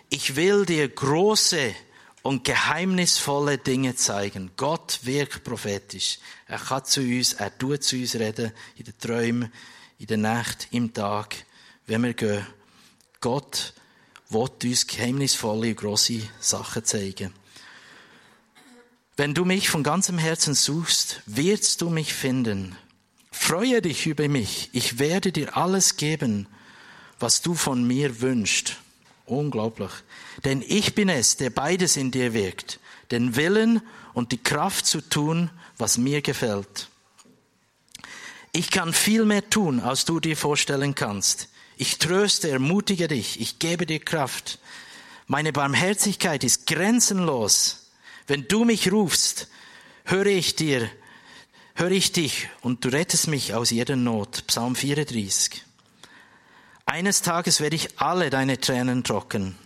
Ich 0.09 0.37
will 0.37 0.65
dir 0.65 0.89
große 0.89 1.75
und 2.23 2.45
geheimnisvolle 2.45 3.59
Dinge 3.59 3.97
zeigen. 3.97 4.53
Gott 4.57 5.01
wirkt 5.03 5.43
prophetisch. 5.43 6.21
Er 6.47 6.61
kann 6.61 6.85
zu 6.85 7.01
uns, 7.01 7.33
er 7.33 7.59
tut 7.59 7.83
zu 7.83 7.97
uns 7.97 8.15
reden, 8.15 8.53
in 8.77 8.85
den 8.85 8.99
Träumen, 9.01 9.53
in 9.99 10.07
der 10.07 10.19
Nacht, 10.19 10.69
im 10.71 10.95
Tag, 10.95 11.35
wenn 11.89 12.05
wir 12.05 12.15
gehen. 12.15 12.47
Gott 13.21 13.75
will 14.29 14.49
uns 14.63 14.87
geheimnisvolle 14.87 15.71
und 15.71 15.77
grosse 15.77 16.21
Sachen 16.39 16.85
zeigen. 16.85 17.35
Wenn 19.17 19.33
du 19.33 19.47
mich 19.47 19.71
von 19.71 19.83
ganzem 19.83 20.19
Herzen 20.19 20.55
suchst, 20.55 21.23
wirst 21.25 21.81
du 21.81 21.89
mich 21.89 22.13
finden. 22.13 22.77
Freue 23.31 23.81
dich 23.81 24.07
über 24.07 24.29
mich. 24.29 24.69
Ich 24.73 24.99
werde 24.99 25.33
dir 25.33 25.57
alles 25.57 25.97
geben, 25.97 26.47
was 27.19 27.41
du 27.41 27.55
von 27.55 27.87
mir 27.87 28.21
wünschst. 28.21 28.77
Unglaublich. 29.25 29.91
Denn 30.45 30.63
ich 30.67 30.95
bin 30.95 31.09
es, 31.09 31.39
der 31.39 31.49
beides 31.49 31.97
in 31.97 32.11
dir 32.11 32.35
wirkt. 32.35 32.79
Den 33.11 33.37
Willen 33.37 33.81
und 34.13 34.33
die 34.33 34.43
Kraft 34.43 34.85
zu 34.85 35.01
tun, 35.01 35.51
was 35.79 35.97
mir 35.97 36.21
gefällt. 36.21 36.89
Ich 38.53 38.71
kann 38.71 38.93
viel 38.93 39.25
mehr 39.25 39.49
tun, 39.49 39.81
als 39.81 40.05
du 40.05 40.21
dir 40.21 40.37
vorstellen 40.37 40.95
kannst. 40.95 41.49
Ich 41.79 41.99
tröste, 41.99 42.51
ermutige 42.51 43.09
dich. 43.09 43.41
Ich 43.41 43.59
gebe 43.59 43.87
dir 43.87 44.01
Kraft. 44.01 44.59
Meine 45.27 45.53
Barmherzigkeit 45.53 46.45
ist 46.45 46.67
grenzenlos. 46.67 47.86
Wenn 48.27 48.49
du 48.49 48.65
mich 48.65 48.91
rufst, 48.91 49.49
höre 50.05 50.27
ich 50.27 50.57
dir, 50.57 50.91
höre 51.75 51.93
ich 51.93 52.11
dich 52.11 52.49
und 52.61 52.85
du 52.85 52.89
rettest 52.89 53.29
mich 53.29 53.55
aus 53.55 53.71
jeder 53.71 53.95
Not. 53.95 54.45
Psalm 54.49 54.75
34. 54.75 55.63
Eines 56.87 57.23
Tages 57.23 57.61
werde 57.61 57.77
ich 57.77 58.01
alle 58.01 58.31
deine 58.31 58.59
Tränen 58.61 59.05
trocken. 59.05 59.57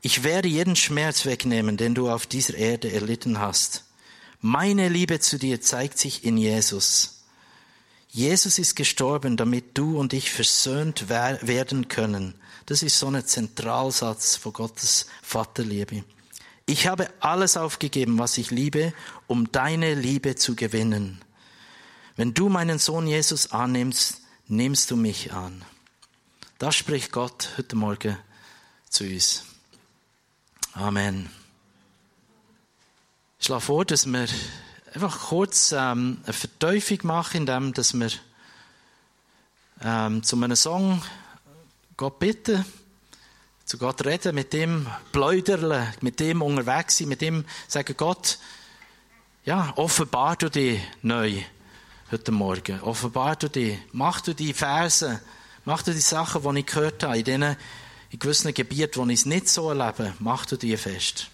Ich 0.00 0.22
werde 0.22 0.48
jeden 0.48 0.74
Schmerz 0.74 1.26
wegnehmen, 1.26 1.76
den 1.76 1.94
du 1.94 2.10
auf 2.10 2.26
dieser 2.26 2.54
Erde 2.54 2.90
erlitten 2.90 3.40
hast. 3.40 3.84
Meine 4.40 4.88
Liebe 4.88 5.20
zu 5.20 5.38
dir 5.38 5.60
zeigt 5.60 5.98
sich 5.98 6.24
in 6.24 6.36
Jesus. 6.36 7.22
Jesus 8.08 8.58
ist 8.58 8.74
gestorben, 8.74 9.36
damit 9.36 9.76
du 9.78 9.98
und 9.98 10.12
ich 10.12 10.30
versöhnt 10.30 11.08
werden 11.08 11.88
können. 11.88 12.34
Das 12.66 12.82
ist 12.82 12.98
so 12.98 13.06
ein 13.06 13.24
Zentralsatz 13.24 14.36
von 14.36 14.52
Gottes 14.52 15.06
Vaterliebe. 15.22 16.04
Ich 16.72 16.86
habe 16.86 17.10
alles 17.20 17.58
aufgegeben, 17.58 18.18
was 18.18 18.38
ich 18.38 18.50
liebe, 18.50 18.94
um 19.26 19.52
deine 19.52 19.92
Liebe 19.92 20.36
zu 20.36 20.56
gewinnen. 20.56 21.20
Wenn 22.16 22.32
du 22.32 22.48
meinen 22.48 22.78
Sohn 22.78 23.06
Jesus 23.06 23.52
annimmst, 23.52 24.22
nimmst 24.48 24.90
du 24.90 24.96
mich 24.96 25.34
an. 25.34 25.62
Das 26.58 26.74
spricht 26.74 27.12
Gott 27.12 27.50
heute 27.58 27.76
Morgen 27.76 28.16
zu 28.88 29.04
uns. 29.04 29.44
Amen. 30.72 31.28
Ich 33.38 33.44
schlage 33.44 33.60
vor, 33.60 33.84
dass 33.84 34.06
wir 34.06 34.26
einfach 34.94 35.28
kurz 35.28 35.72
ähm, 35.72 36.22
eine 36.24 36.32
Verteufung 36.32 37.00
machen, 37.02 37.42
indem 37.42 37.74
dass 37.74 37.92
wir 37.92 38.12
ähm, 39.82 40.22
zu 40.22 40.36
einem 40.36 40.56
Song 40.56 41.02
Gott 41.98 42.18
bitten 42.18 42.64
zu 43.72 43.78
Gott 43.78 44.04
reden, 44.04 44.34
mit 44.34 44.52
dem 44.52 44.86
pläudern, 45.12 45.88
mit 46.02 46.20
dem 46.20 46.42
unterwegs 46.42 46.98
sein, 46.98 47.08
mit 47.08 47.22
dem 47.22 47.46
sagen, 47.66 47.94
Gott, 47.96 48.38
ja, 49.46 49.72
offenbar 49.76 50.36
du 50.36 50.50
dich 50.50 50.78
neu 51.00 51.40
heute 52.10 52.32
Morgen. 52.32 52.82
Offenbar 52.82 53.34
du 53.36 53.48
dich. 53.48 53.78
Mach 53.92 54.20
du 54.20 54.34
die 54.34 54.52
Verse, 54.52 55.22
mach 55.64 55.82
du 55.82 55.94
die 55.94 56.00
Sachen, 56.00 56.42
die 56.42 56.60
ich 56.60 56.66
gehört 56.66 57.02
habe, 57.02 57.16
in, 57.16 57.24
denen, 57.24 57.56
in 58.10 58.18
gewissen 58.18 58.52
Gebieten, 58.52 59.00
wo 59.00 59.06
ich 59.06 59.20
es 59.20 59.24
nicht 59.24 59.48
so 59.48 59.70
erlebe, 59.70 60.12
mach 60.18 60.44
du 60.44 60.58
die 60.58 60.76
fest. 60.76 61.30